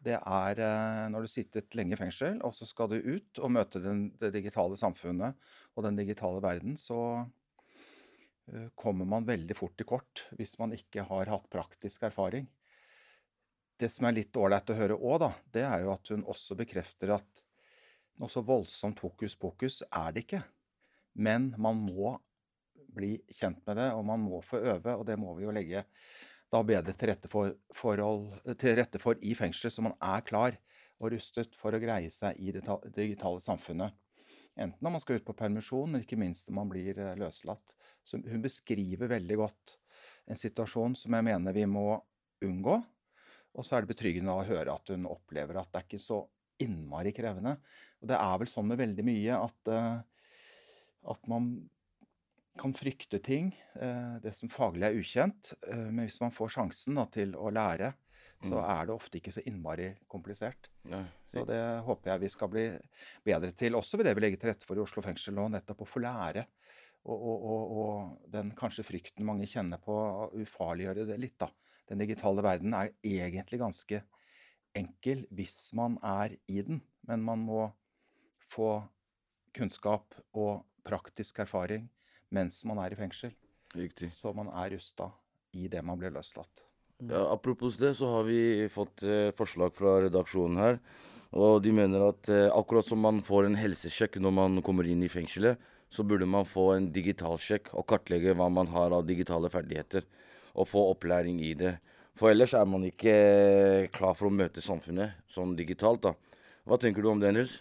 Det 0.00 0.16
er 0.16 0.62
eh, 0.64 1.08
når 1.12 1.24
du 1.24 1.28
har 1.28 1.32
sittet 1.32 1.76
lenge 1.76 1.96
i 1.96 2.00
fengsel, 2.00 2.38
og 2.46 2.54
så 2.56 2.68
skal 2.68 2.88
du 2.92 2.96
ut 3.00 3.40
og 3.42 3.52
møte 3.52 3.82
den, 3.84 4.06
det 4.20 4.32
digitale 4.32 4.78
samfunnet 4.80 5.36
og 5.76 5.84
den 5.84 5.98
digitale 6.00 6.40
verden, 6.44 6.78
så 6.80 7.00
eh, 8.48 8.70
kommer 8.78 9.08
man 9.08 9.28
veldig 9.28 9.56
fort 9.58 9.76
til 9.76 9.88
kort 9.90 10.24
hvis 10.38 10.56
man 10.62 10.72
ikke 10.76 11.04
har 11.10 11.32
hatt 11.32 11.50
praktisk 11.52 12.08
erfaring. 12.08 12.48
Det 13.80 13.88
som 13.92 14.08
er 14.08 14.16
litt 14.16 14.36
ålreit 14.36 14.72
å 14.72 14.76
høre 14.76 14.96
òg, 14.96 15.28
det 15.52 15.64
er 15.68 15.84
jo 15.84 15.92
at 15.92 16.12
hun 16.12 16.26
også 16.28 16.56
bekrefter 16.58 17.16
at 17.20 17.46
Noe 18.20 18.28
så 18.28 18.42
voldsomt 18.44 18.98
hokus 19.00 19.32
pokus 19.40 19.78
er 19.88 20.10
det 20.12 20.26
ikke. 20.26 20.42
Men 21.24 21.54
man 21.56 21.78
må 21.80 22.18
bli 22.92 23.14
kjent 23.32 23.62
med 23.64 23.78
det, 23.80 23.86
og 23.96 24.04
man 24.04 24.20
må 24.20 24.42
få 24.44 24.60
øve, 24.60 24.92
og 24.92 25.06
det 25.08 25.16
må 25.20 25.32
vi 25.38 25.46
jo 25.46 25.54
legge 25.54 25.86
da 26.50 26.60
bedre 26.66 26.94
til 26.98 27.10
rette 27.12 27.30
for, 27.30 27.54
forhold, 27.76 28.30
til 28.58 28.76
rette 28.78 29.00
for 29.02 29.18
i 29.22 29.34
fengselet, 29.38 29.74
så 29.74 29.84
man 29.86 29.96
er 30.02 30.24
klar 30.26 30.56
og 31.00 31.12
rustet 31.14 31.54
for 31.56 31.74
å 31.74 31.80
greie 31.80 32.10
seg 32.12 32.38
i 32.42 32.52
det 32.54 32.64
digitale 32.96 33.40
samfunnet. 33.42 33.94
Enten 34.60 34.82
når 34.82 34.96
man 34.96 35.02
skal 35.02 35.20
ut 35.20 35.26
på 35.28 35.36
permisjon, 35.38 35.94
men 35.94 36.02
ikke 36.04 36.18
minst 36.20 36.50
når 36.50 36.56
man 36.58 36.72
blir 36.72 36.98
eh, 36.98 37.16
løslatt. 37.18 37.76
Så 38.02 38.18
hun 38.18 38.42
beskriver 38.44 39.12
veldig 39.12 39.38
godt 39.40 39.76
en 40.30 40.38
situasjon 40.38 40.96
som 40.98 41.16
jeg 41.16 41.26
mener 41.26 41.56
vi 41.56 41.64
må 41.70 41.94
unngå. 42.44 42.76
Og 43.56 43.66
så 43.66 43.76
er 43.76 43.84
det 43.84 43.92
betryggende 43.94 44.34
å 44.34 44.44
høre 44.46 44.74
at 44.74 44.92
hun 44.92 45.08
opplever 45.10 45.58
at 45.58 45.70
det 45.70 45.80
er 45.80 45.88
ikke 45.88 46.02
så 46.02 46.20
innmari 46.60 47.14
krevende. 47.16 47.56
Og 48.02 48.10
det 48.10 48.18
er 48.18 48.40
vel 48.42 48.50
sånn 48.50 48.68
med 48.68 48.80
veldig 48.82 49.06
mye 49.06 49.38
at, 49.48 49.72
eh, 49.72 50.34
at 51.14 51.30
man 51.30 51.52
kan 52.58 52.72
frykte 52.74 53.18
ting, 53.22 53.52
eh, 53.74 54.18
det 54.22 54.34
som 54.36 54.48
faglig 54.48 54.84
er 54.88 54.98
ukjent. 54.98 55.52
eh, 55.66 55.76
Men 55.90 56.06
hvis 56.06 56.20
man 56.20 56.30
får 56.30 56.48
sjansen 56.56 56.94
da, 56.94 57.04
til 57.06 57.32
å 57.32 57.50
lære, 57.52 57.94
så 58.42 58.56
Mm. 58.56 58.64
er 58.80 58.86
det 58.86 58.94
ofte 58.94 59.18
ikke 59.20 59.32
så 59.32 59.42
innmari 59.46 59.96
komplisert. 60.08 60.68
Så 61.26 61.44
det 61.46 61.84
håper 61.84 62.10
jeg 62.10 62.20
vi 62.20 62.28
skal 62.28 62.48
bli 62.48 62.78
bedre 63.24 63.52
til. 63.52 63.72
Også 63.74 63.96
ved 63.98 64.06
det 64.06 64.14
vi 64.16 64.20
legger 64.22 64.40
til 64.40 64.50
rette 64.50 64.64
for 64.66 64.76
i 64.76 64.80
Oslo 64.80 65.02
fengsel 65.02 65.34
nå, 65.34 65.48
nettopp 65.50 65.82
å 65.82 65.86
få 65.86 66.00
lære. 66.00 66.46
Og, 67.04 67.20
og, 67.20 67.42
og, 67.44 67.76
og 67.76 68.30
den 68.30 68.50
kanskje 68.52 68.84
frykten 68.84 69.24
mange 69.24 69.46
kjenner 69.46 69.78
på, 69.78 69.92
å 69.92 70.30
ufarliggjøre 70.32 71.06
det 71.06 71.18
litt, 71.20 71.38
da. 71.38 71.48
Den 71.88 71.98
digitale 71.98 72.42
verden 72.42 72.72
er 72.74 72.92
egentlig 73.02 73.58
ganske 73.60 74.02
enkel 74.74 75.26
hvis 75.32 75.72
man 75.74 75.98
er 76.02 76.36
i 76.48 76.62
den. 76.62 76.80
Men 77.06 77.22
man 77.22 77.38
må 77.44 77.72
få 78.48 78.88
kunnskap 79.52 80.14
og 80.32 80.64
praktisk 80.84 81.40
erfaring 81.40 81.88
mens 82.34 82.62
man 82.68 82.80
er 82.82 82.94
i 82.94 82.98
fengsel. 82.98 83.34
Riktig. 83.76 84.10
Så 84.14 84.32
man 84.34 84.50
er 84.50 84.72
rusta 84.74 85.10
i 85.54 85.68
det 85.70 85.82
man 85.86 85.98
blir 85.98 86.12
løslatt. 86.14 86.64
Ja, 87.00 87.22
apropos 87.32 87.78
det, 87.80 87.94
så 87.96 88.08
har 88.12 88.26
vi 88.28 88.68
fått 88.68 89.02
eh, 89.02 89.30
forslag 89.36 89.72
fra 89.76 90.00
redaksjonen 90.04 90.58
her. 90.60 90.80
Og 91.32 91.62
de 91.64 91.72
mener 91.72 92.02
at 92.10 92.28
eh, 92.28 92.48
akkurat 92.52 92.86
som 92.86 93.00
man 93.00 93.22
får 93.24 93.48
en 93.48 93.56
helsesjekk 93.58 94.18
når 94.20 94.34
man 94.36 94.58
kommer 94.66 94.88
inn 94.90 95.04
i 95.06 95.12
fengselet, 95.12 95.60
så 95.90 96.04
burde 96.06 96.26
man 96.28 96.46
få 96.46 96.74
en 96.74 96.90
digital 96.92 97.38
sjekk 97.40 97.72
og 97.74 97.86
kartlegge 97.90 98.34
hva 98.38 98.50
man 98.52 98.68
har 98.70 98.92
av 98.94 99.06
digitale 99.08 99.50
ferdigheter. 99.50 100.04
Og 100.54 100.68
få 100.68 100.82
opplæring 100.90 101.40
i 101.46 101.54
det. 101.54 101.78
For 102.18 102.34
ellers 102.34 102.52
er 102.58 102.66
man 102.68 102.84
ikke 102.84 103.14
eh, 103.14 103.88
klar 103.94 104.16
for 104.18 104.28
å 104.28 104.34
møte 104.34 104.62
samfunnet 104.62 105.16
sånn 105.30 105.56
digitalt, 105.58 106.04
da. 106.04 106.14
Hva 106.68 106.76
tenker 106.78 107.02
du 107.02 107.10
om 107.14 107.22
det, 107.22 107.32
Nils? 107.32 107.60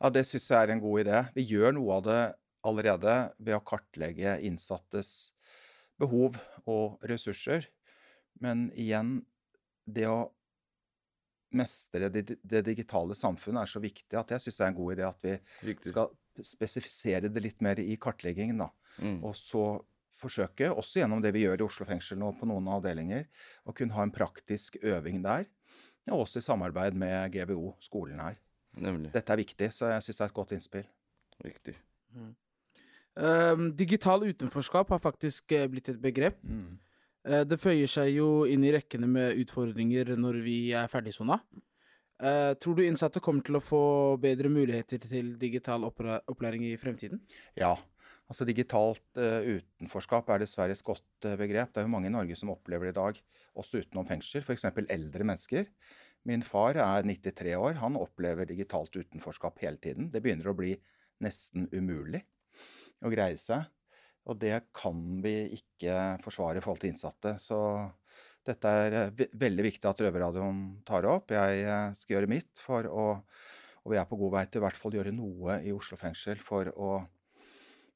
Ja, 0.00 0.10
Det 0.10 0.24
syns 0.26 0.48
jeg 0.50 0.58
er 0.58 0.72
en 0.74 0.82
god 0.82 1.04
idé. 1.04 1.22
Vi 1.36 1.44
gjør 1.52 1.76
noe 1.76 2.00
av 2.00 2.06
det 2.08 2.20
allerede 2.66 3.14
ved 3.38 3.56
å 3.56 3.64
kartlegge 3.64 4.38
innsattes 4.46 5.32
behov 6.00 6.38
og 6.68 7.00
ressurser. 7.08 7.68
Men 8.40 8.68
igjen, 8.78 9.20
det 9.84 10.06
å 10.08 10.30
mestre 11.56 12.08
det, 12.14 12.36
det 12.46 12.62
digitale 12.68 13.16
samfunnet 13.18 13.64
er 13.64 13.70
så 13.72 13.82
viktig 13.82 14.18
at 14.18 14.30
jeg 14.36 14.44
syns 14.44 14.58
det 14.60 14.64
er 14.64 14.72
en 14.72 14.78
god 14.78 14.92
idé 14.94 15.06
at 15.08 15.24
vi 15.24 15.32
Riktig. 15.66 15.92
skal 15.92 16.12
spesifisere 16.46 17.30
det 17.32 17.42
litt 17.42 17.64
mer 17.64 17.80
i 17.82 17.96
kartleggingen. 18.00 18.62
da. 18.62 18.70
Mm. 19.02 19.18
Og 19.26 19.34
så 19.36 19.64
forsøke, 20.14 20.70
også 20.72 21.02
gjennom 21.02 21.22
det 21.22 21.32
vi 21.34 21.44
gjør 21.44 21.62
i 21.62 21.66
Oslo 21.66 21.86
fengsel 21.88 22.18
nå 22.20 22.32
på 22.38 22.48
noen 22.48 22.68
avdelinger, 22.74 23.26
å 23.66 23.74
kunne 23.76 23.94
ha 23.96 24.06
en 24.06 24.14
praktisk 24.14 24.78
øving 24.82 25.20
der. 25.26 25.46
Og 26.10 26.24
også 26.24 26.40
i 26.40 26.46
samarbeid 26.46 26.96
med 26.98 27.34
GBO, 27.34 27.74
skolen 27.82 28.22
her. 28.22 28.38
Nemlig. 28.80 29.12
Dette 29.14 29.34
er 29.34 29.42
viktig, 29.42 29.68
så 29.74 29.90
jeg 29.92 30.06
syns 30.06 30.18
det 30.20 30.24
er 30.24 30.32
et 30.32 30.38
godt 30.38 30.54
innspill. 30.56 30.86
Riktig. 31.44 31.76
Ehm, 33.18 33.72
digital 33.76 34.22
utenforskap 34.28 34.92
har 34.94 35.02
faktisk 35.02 35.52
eh, 35.56 35.66
blitt 35.70 35.90
et 35.90 35.98
begrep. 36.00 36.38
Eh, 37.26 37.42
det 37.48 37.58
føyer 37.60 37.90
seg 37.90 38.14
jo 38.14 38.44
inn 38.48 38.64
i 38.64 38.72
rekkene 38.74 39.08
med 39.10 39.40
utfordringer 39.42 40.14
når 40.20 40.40
vi 40.44 40.60
er 40.76 40.90
ferdigsona. 40.92 41.40
Uh, 42.20 42.52
tror 42.60 42.76
du 42.76 42.82
innsatte 42.84 43.20
kommer 43.24 43.40
til 43.40 43.56
å 43.56 43.62
få 43.64 43.84
bedre 44.20 44.50
muligheter 44.52 45.00
til 45.00 45.30
digital 45.40 45.86
opplæring 45.88 46.66
i 46.68 46.74
fremtiden? 46.76 47.22
Ja. 47.56 47.70
Altså 48.28 48.44
Digitalt 48.44 49.06
uh, 49.16 49.40
utenforskap 49.40 50.28
er 50.28 50.42
dessverre 50.42 50.76
et 50.76 50.84
godt 50.84 51.24
uh, 51.24 51.32
begrep. 51.40 51.72
Det 51.72 51.80
er 51.80 51.86
jo 51.88 51.92
mange 51.94 52.10
i 52.10 52.12
Norge 52.12 52.36
som 52.36 52.52
opplever 52.52 52.90
det 52.90 52.92
i 52.92 52.98
dag, 52.98 53.22
også 53.56 53.80
utenom 53.80 54.04
fengsel. 54.10 54.44
F.eks. 54.44 54.68
eldre 54.68 55.26
mennesker. 55.30 55.70
Min 56.28 56.44
far 56.44 56.76
er 56.76 57.08
93 57.08 57.56
år. 57.56 57.80
Han 57.80 57.96
opplever 57.96 58.52
digitalt 58.52 59.00
utenforskap 59.00 59.56
hele 59.64 59.80
tiden. 59.80 60.12
Det 60.12 60.20
begynner 60.20 60.52
å 60.52 60.56
bli 60.60 60.74
nesten 61.24 61.70
umulig 61.72 62.20
å 63.04 63.12
greie 63.12 63.38
seg. 63.40 63.64
Og 64.28 64.36
det 64.40 64.56
kan 64.76 64.98
vi 65.24 65.34
ikke 65.56 66.20
forsvare 66.24 66.60
i 66.60 66.64
forhold 66.64 66.82
til 66.82 66.92
innsatte. 66.92 67.34
Så 67.40 67.58
dette 68.46 68.74
er 68.82 68.96
eh, 68.96 69.14
ve 69.16 69.28
veldig 69.40 69.66
viktig 69.66 69.88
at 69.90 70.02
Røverradioen 70.04 70.60
tar 70.88 71.04
det 71.04 71.12
opp. 71.12 71.32
Jeg 71.34 71.64
eh, 71.64 71.86
skal 71.96 72.16
gjøre 72.16 72.30
mitt 72.30 72.60
for 72.62 72.88
å 72.88 73.06
Og 73.80 73.94
vi 73.94 73.96
er 73.96 74.04
på 74.04 74.16
god 74.20 74.34
vei 74.34 74.42
til 74.44 74.60
i 74.60 74.64
hvert 74.66 74.76
fall 74.76 74.92
gjøre 74.92 75.12
noe 75.16 75.54
i 75.64 75.70
Oslo 75.72 75.96
fengsel 75.96 76.36
for 76.36 76.68
å 76.76 76.98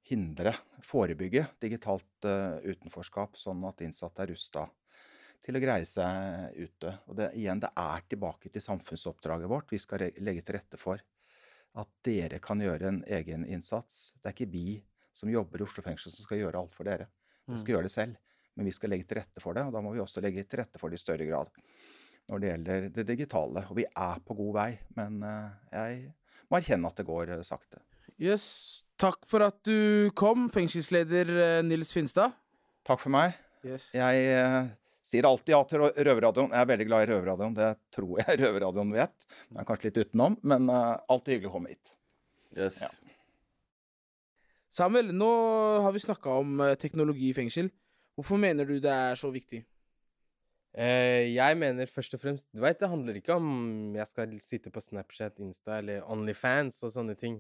hindre, 0.09 0.55
forebygge 0.85 1.43
digitalt 1.61 2.25
eh, 2.29 2.57
utenforskap, 2.73 3.37
sånn 3.37 3.61
at 3.69 3.83
innsatte 3.85 4.25
er 4.25 4.33
rusta 4.33 4.65
til 5.45 5.59
å 5.59 5.61
greie 5.61 5.85
seg 5.85 6.57
ute. 6.57 6.95
Og 7.09 7.19
det, 7.21 7.29
igjen, 7.37 7.61
det 7.61 7.69
er 7.77 8.07
tilbake 8.09 8.49
til 8.49 8.65
samfunnsoppdraget 8.65 9.51
vårt. 9.51 9.69
Vi 9.73 9.81
skal 9.83 10.07
legge 10.25 10.45
til 10.45 10.57
rette 10.57 10.81
for 10.81 11.05
at 11.75 11.91
dere 12.07 12.41
kan 12.41 12.65
gjøre 12.65 12.89
en 12.89 13.01
egen 13.19 13.45
innsats. 13.45 14.15
Det 14.23 14.31
er 14.31 14.37
ikke 14.39 14.53
vi 14.55 14.69
som 15.15 15.31
jobber 15.31 15.63
i 15.63 15.67
Oslo 15.67 15.85
fengsel 15.87 16.13
som 16.13 16.27
skal 16.27 16.41
gjøre 16.43 16.61
alt 16.61 16.75
for 16.77 16.89
dere. 16.89 17.07
De 17.47 17.57
skal 17.61 17.77
gjøre 17.77 17.87
det 17.89 17.95
selv. 17.95 18.17
Men 18.55 18.69
vi 18.69 18.75
skal 18.77 18.93
legge 18.93 19.07
til 19.11 19.19
rette 19.19 19.43
for 19.43 19.57
det, 19.57 19.65
og 19.67 19.73
da 19.75 19.81
må 19.83 19.91
vi 19.95 20.03
også 20.03 20.23
legge 20.23 20.45
til 20.47 20.61
rette 20.61 20.79
for 20.79 20.91
det 20.93 21.01
i 21.01 21.03
større 21.03 21.27
grad 21.27 21.49
når 22.31 22.41
det 22.41 22.49
gjelder 22.49 22.85
det 22.95 23.05
digitale. 23.09 23.65
Og 23.69 23.77
vi 23.77 23.85
er 23.91 24.21
på 24.25 24.37
god 24.39 24.53
vei, 24.57 24.69
men 24.97 25.19
eh, 25.27 25.49
jeg 25.75 25.97
må 26.49 26.57
erkjenne 26.61 26.89
at 26.89 26.97
det 27.03 27.05
går 27.09 27.33
sakte. 27.45 27.81
sakte. 27.81 27.83
Yes. 28.23 28.47
Takk 29.03 29.27
for 29.29 29.43
at 29.45 29.59
du 29.67 30.09
kom, 30.17 30.47
fengselsleder 30.55 31.33
eh, 31.35 31.59
Nils 31.67 31.91
Finstad. 31.93 32.33
Takk 32.87 33.03
for 33.03 33.13
meg. 33.13 33.35
Yes. 33.67 33.89
Jeg 33.97 34.23
eh, 34.31 34.71
sier 35.05 35.27
alltid 35.29 35.53
ja 35.57 35.61
til 35.69 35.83
Rø- 35.83 35.93
Røverradioen. 36.09 36.55
Jeg 36.55 36.63
er 36.65 36.71
veldig 36.71 36.87
glad 36.89 37.05
i 37.05 37.11
Røverradioen. 37.11 37.59
Det 37.59 37.73
tror 37.99 38.23
jeg 38.23 38.39
Røverradioen 38.45 38.95
vet. 38.95 39.27
Det 39.51 39.61
er 39.61 39.69
kanskje 39.69 39.91
litt 39.91 40.01
utenom, 40.07 40.39
men 40.47 40.71
eh, 40.73 40.95
alltid 41.13 41.37
hyggelig 41.41 41.51
å 41.53 41.57
komme 41.59 41.75
hit. 41.75 41.93
Yes. 42.57 42.79
Ja. 42.87 42.93
Samuel, 44.75 45.13
nå 45.15 45.31
har 45.85 45.93
vi 45.95 46.03
snakka 46.03 46.33
om 46.41 46.59
eh, 46.65 46.75
teknologi 46.81 47.29
i 47.31 47.37
fengsel. 47.37 47.69
Hvorfor 48.19 48.41
mener 48.43 48.67
du 48.67 48.81
det 48.83 48.91
er 48.91 49.19
så 49.19 49.29
viktig? 49.31 49.61
Eh, 50.75 51.31
jeg 51.31 51.59
mener 51.61 51.87
først 51.87 52.17
og 52.17 52.23
fremst 52.25 52.49
Du 52.51 52.59
vet, 52.65 52.81
det 52.81 52.89
handler 52.91 53.21
ikke 53.21 53.37
om 53.39 53.95
jeg 53.95 54.11
skal 54.11 54.33
sitte 54.43 54.73
på 54.75 54.83
Snapchat, 54.83 55.39
Insta 55.39 55.77
eller 55.79 56.03
Onlyfans 56.11 56.81
og 56.83 56.91
sånne 56.91 57.15
ting. 57.19 57.39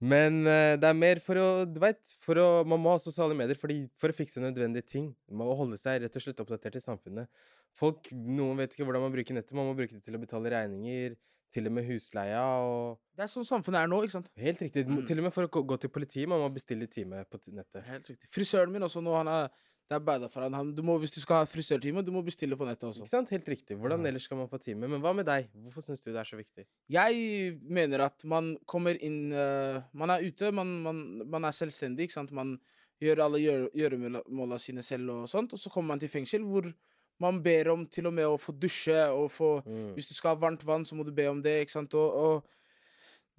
Men 0.00 0.46
eh, 0.48 0.78
det 0.80 0.88
er 0.88 0.96
mer 0.96 1.20
for 1.20 1.36
å 1.36 1.48
Du 1.68 1.76
vet, 1.82 2.00
man 2.32 2.80
må 2.80 2.94
ha 2.94 3.02
sosiale 3.04 3.36
medier 3.36 3.60
fordi, 3.60 3.82
for 4.00 4.08
å 4.08 4.16
fikse 4.16 4.40
nødvendige 4.40 4.88
ting. 4.96 5.12
Man 5.28 5.50
må 5.50 5.58
holde 5.58 5.76
seg 5.80 6.00
rett 6.00 6.16
og 6.16 6.24
slett 6.24 6.40
oppdatert 6.40 6.80
i 6.80 6.86
samfunnet. 6.86 7.28
Folk, 7.76 8.08
Noen 8.16 8.64
vet 8.64 8.72
ikke 8.72 8.88
hvordan 8.88 9.04
man 9.04 9.12
bruker 9.12 9.36
nettet. 9.36 9.52
Man 9.60 9.68
må 9.68 9.76
bruke 9.76 9.92
det 9.92 10.06
til 10.08 10.16
å 10.16 10.24
betale 10.24 10.56
regninger, 10.56 11.20
til 11.52 11.66
og 11.66 11.72
med 11.72 11.86
husleia 11.88 12.42
og 12.64 12.98
Det 13.16 13.24
er 13.26 13.32
sånn 13.32 13.44
samfunnet 13.48 13.82
er 13.84 13.88
nå, 13.90 14.02
ikke 14.04 14.16
sant? 14.18 14.30
Helt 14.36 14.60
riktig. 14.62 14.86
Mm. 14.88 15.02
Til 15.06 15.18
og 15.18 15.24
med 15.24 15.32
for 15.34 15.46
å 15.46 15.50
gå- 15.50 15.80
til 15.80 15.90
politiet. 15.90 16.28
Man 16.28 16.40
må 16.40 16.48
bestille 16.54 16.86
time 16.88 17.24
på 17.30 17.38
nettet. 17.52 17.82
Helt 17.84 18.06
riktig. 18.08 18.28
Frisøren 18.30 18.70
min 18.72 18.82
også 18.82 19.02
nå, 19.02 19.14
han 19.16 19.28
er 19.28 19.50
Det 19.90 19.96
er 19.96 20.04
bada 20.06 20.28
for 20.30 20.42
han. 20.46 20.72
du 20.72 20.82
må, 20.86 20.94
hvis 21.00 21.10
du 21.10 21.18
skal 21.20 21.38
ha 21.42 21.44
frisørtime, 21.50 22.04
du 22.06 22.12
må 22.12 22.22
bestille 22.24 22.54
på 22.56 22.64
nettet 22.64 22.84
også. 22.86 23.02
Ikke 23.02 23.10
sant? 23.10 23.28
Helt 23.28 23.48
riktig. 23.48 23.76
Hvordan 23.76 23.98
Mm. 23.98 24.06
ellers 24.06 24.22
skal 24.22 24.36
man 24.38 24.46
få 24.48 24.60
time? 24.62 24.86
Men 24.86 25.00
hva 25.02 25.12
med 25.12 25.26
deg? 25.26 25.48
Hvorfor 25.52 25.82
syns 25.82 26.00
du 26.04 26.12
det 26.12 26.20
er 26.20 26.28
så 26.30 26.36
viktig? 26.38 26.64
Jeg 26.88 27.58
mener 27.60 28.00
at 28.04 28.24
man 28.24 28.56
kommer 28.68 28.94
inn 29.02 29.32
uh, 29.32 29.82
Man 29.92 30.10
er 30.10 30.22
ute, 30.22 30.52
man, 30.52 30.80
man, 30.84 31.28
man 31.28 31.44
er 31.44 31.50
selvstendig, 31.50 32.06
ikke 32.06 32.12
sant. 32.12 32.30
Man 32.30 32.60
gjør 33.02 33.24
alle 33.24 33.38
gjøre, 33.42 33.68
gjøremåla 33.74 34.60
sine 34.60 34.80
selv 34.82 35.10
og 35.10 35.28
sånt, 35.28 35.52
og 35.52 35.58
så 35.58 35.68
kommer 35.72 35.88
man 35.88 35.98
til 35.98 36.08
fengsel 36.08 36.42
hvor 36.46 36.72
man 37.20 37.42
ber 37.44 37.68
om 37.72 37.84
til 37.86 38.06
og 38.08 38.14
med 38.16 38.24
å 38.26 38.38
få 38.40 38.52
dusje 38.58 39.02
og 39.12 39.30
få 39.30 39.50
Mm. 39.66 39.92
Hvis 39.94 40.08
du 40.08 40.14
skal 40.14 40.34
ha 40.34 40.40
varmt 40.40 40.64
vann, 40.64 40.84
så 40.84 40.94
må 40.96 41.04
du 41.04 41.12
be 41.12 41.26
om 41.28 41.42
det, 41.42 41.60
ikke 41.66 41.76
sant. 41.76 41.94
Og, 41.94 42.14
og 42.14 42.44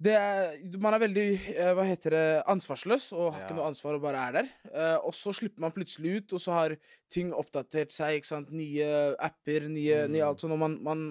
det 0.02 0.14
er, 0.18 0.56
man 0.82 0.94
er 0.96 0.98
veldig 1.04 1.24
eh, 1.54 1.72
hva 1.78 1.84
heter 1.86 2.10
det, 2.10 2.42
ansvarsløs 2.50 3.12
og 3.14 3.32
har 3.32 3.40
Ja, 3.40 3.46
ikke 3.46 3.54
noe 3.58 3.68
ansvar 3.70 3.94
og 3.94 4.02
bare 4.02 4.22
er 4.28 4.32
der. 4.40 4.48
Uh, 4.66 4.98
og 5.06 5.14
så 5.14 5.30
slipper 5.34 5.60
man 5.62 5.70
plutselig 5.74 6.16
ut, 6.22 6.32
og 6.32 6.40
så 6.42 6.52
har 6.56 6.74
ting 7.12 7.30
oppdatert 7.34 7.92
seg. 7.94 8.16
ikke 8.18 8.26
sant? 8.32 8.50
Nye 8.50 9.14
apper, 9.18 9.68
nye, 9.70 10.08
nye 10.08 10.22
Mm. 10.24 10.28
alt 10.28 10.40
sånt. 10.42 10.52
Og 10.56 10.58
man, 10.58 10.74
man, 10.82 11.04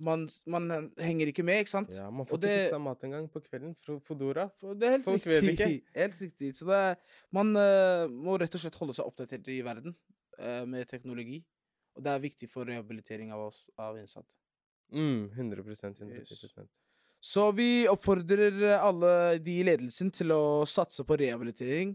man, 0.00 0.24
man 0.46 0.90
henger 0.98 1.28
ikke 1.28 1.44
med, 1.44 1.60
ikke 1.64 1.74
sant? 1.74 1.92
Ja, 1.92 2.08
Man 2.10 2.24
Og 2.24 2.28
får 2.32 2.40
det- 2.40 2.50
ikke 2.56 2.64
fiksa 2.70 2.80
mat 2.80 3.04
engang 3.04 3.28
på 3.30 3.40
kvelden. 3.44 3.76
for 3.84 4.00
Fodora. 4.00 4.48
For 4.60 4.74
det 4.74 4.82
er 4.88 4.90
helt 4.96 5.04
Folk 5.04 5.26
vet 5.26 5.42
riktig. 5.44 5.68
ikke. 5.82 5.88
Helt 6.00 6.20
riktig. 6.20 6.54
Så 6.56 6.64
det 6.66 6.98
man 7.32 7.52
uh, 7.56 8.08
må 8.08 8.38
rett 8.40 8.54
og 8.54 8.60
slett 8.64 8.74
holde 8.80 8.94
seg 8.96 9.04
oppdatert 9.06 9.46
i 9.48 9.60
verden 9.60 9.94
uh, 10.40 10.64
med 10.64 10.88
teknologi. 10.88 11.44
Og 11.96 12.04
det 12.04 12.12
er 12.12 12.22
viktig 12.22 12.48
for 12.50 12.68
rehabilitering 12.68 13.32
av 13.34 13.48
oss 13.48 13.66
av 13.80 13.98
innsatte. 14.00 14.30
Mm, 14.92 15.30
100 15.32 15.62
110 15.62 16.12
Yes. 16.12 16.54
Så 17.22 17.52
vi 17.54 17.86
oppfordrer 17.88 18.78
alle 18.80 19.38
de 19.38 19.60
i 19.60 19.64
ledelsen 19.64 20.10
til 20.10 20.32
å 20.34 20.64
satse 20.66 21.04
på 21.06 21.16
rehabilitering. 21.20 21.94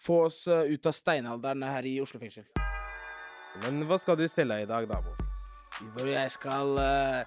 Få 0.00 0.22
oss 0.26 0.46
eh, 0.48 0.72
ut 0.72 0.86
av 0.88 0.94
steinalderen 0.96 1.62
her 1.68 1.86
i 1.86 1.98
Oslo 2.00 2.18
fengsel. 2.22 2.46
Men 3.62 3.84
hva 3.86 3.98
skal 4.00 4.16
du 4.16 4.24
stelle 4.30 4.62
i 4.62 4.66
dag, 4.66 4.88
da? 4.88 4.98
Bo? 5.04 6.06
Jeg 6.08 6.30
skal 6.32 6.72
uh, 6.80 7.20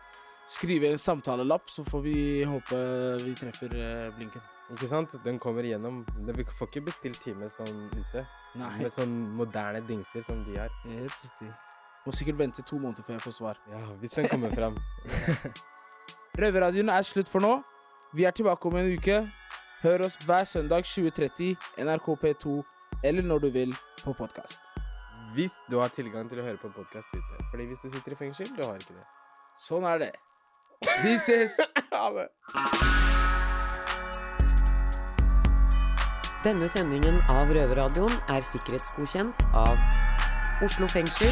skrive 0.50 0.90
en 0.90 1.02
samtalelapp, 1.02 1.70
så 1.70 1.86
får 1.86 2.02
vi 2.02 2.18
håpe 2.50 2.82
vi 3.22 3.36
treffer 3.38 3.78
uh, 3.78 4.10
blinken. 4.18 4.42
Ikke 4.74 4.90
sant? 4.90 5.14
Den 5.22 5.38
kommer 5.40 5.66
igjennom. 5.66 6.02
Vi 6.26 6.48
får 6.58 6.72
ikke 6.72 6.88
bestilt 6.90 7.22
time 7.22 7.50
sånn 7.54 7.86
ute. 7.94 8.26
Nei, 8.58 8.74
Med 8.82 8.94
sånn 8.94 9.14
moderne 9.38 9.86
dingser 9.86 10.26
som 10.26 10.42
de 10.48 10.58
har. 10.58 10.74
helt 10.88 11.22
riktig. 11.28 11.54
Må 12.06 12.12
sikkert 12.14 12.38
vente 12.38 12.62
to 12.62 12.78
måneder 12.78 13.04
før 13.04 13.14
jeg 13.18 13.22
får 13.22 13.32
svar. 13.32 13.62
Ja, 13.72 13.80
hvis 14.02 14.12
den 14.12 14.28
kommer 14.30 14.52
frem. 14.54 14.78
Røverradioen 16.42 16.90
er 16.90 17.02
slutt 17.02 17.30
for 17.32 17.42
nå. 17.42 17.56
Vi 18.14 18.24
er 18.24 18.32
tilbake 18.32 18.70
om 18.70 18.78
en 18.78 18.92
uke. 18.94 19.24
Hør 19.82 20.06
oss 20.06 20.20
hver 20.26 20.44
søndag 20.44 20.86
20.30, 20.86 21.56
NRK 21.82 22.08
P2, 22.22 22.62
eller 23.04 23.26
når 23.26 23.40
du 23.40 23.50
vil, 23.50 23.76
på 24.04 24.14
podkast. 24.14 24.62
Hvis 25.34 25.58
du 25.72 25.80
har 25.80 25.90
tilgang 25.90 26.30
til 26.30 26.40
å 26.40 26.46
høre 26.46 26.62
på 26.62 26.70
podkast 26.78 27.10
ute. 27.16 27.42
Fordi 27.52 27.66
hvis 27.72 27.82
du 27.82 27.90
sitter 27.90 28.14
i 28.14 28.20
fengsel, 28.22 28.54
du 28.56 28.64
har 28.64 28.78
ikke 28.78 28.94
det. 28.94 29.06
Sånn 29.60 29.90
er 29.90 30.06
det. 30.06 30.14
Vi 31.04 31.18
ses! 31.18 31.58
Ha 31.96 32.10
det. 32.12 32.28
Denne 36.46 36.68
sendingen 36.70 37.22
av 37.34 37.50
Røverradioen 37.56 38.18
er 38.30 38.44
sikkerhetsgodkjent 38.46 39.48
av 39.58 39.80
Oslo 40.66 40.90
fengsel. 40.92 41.32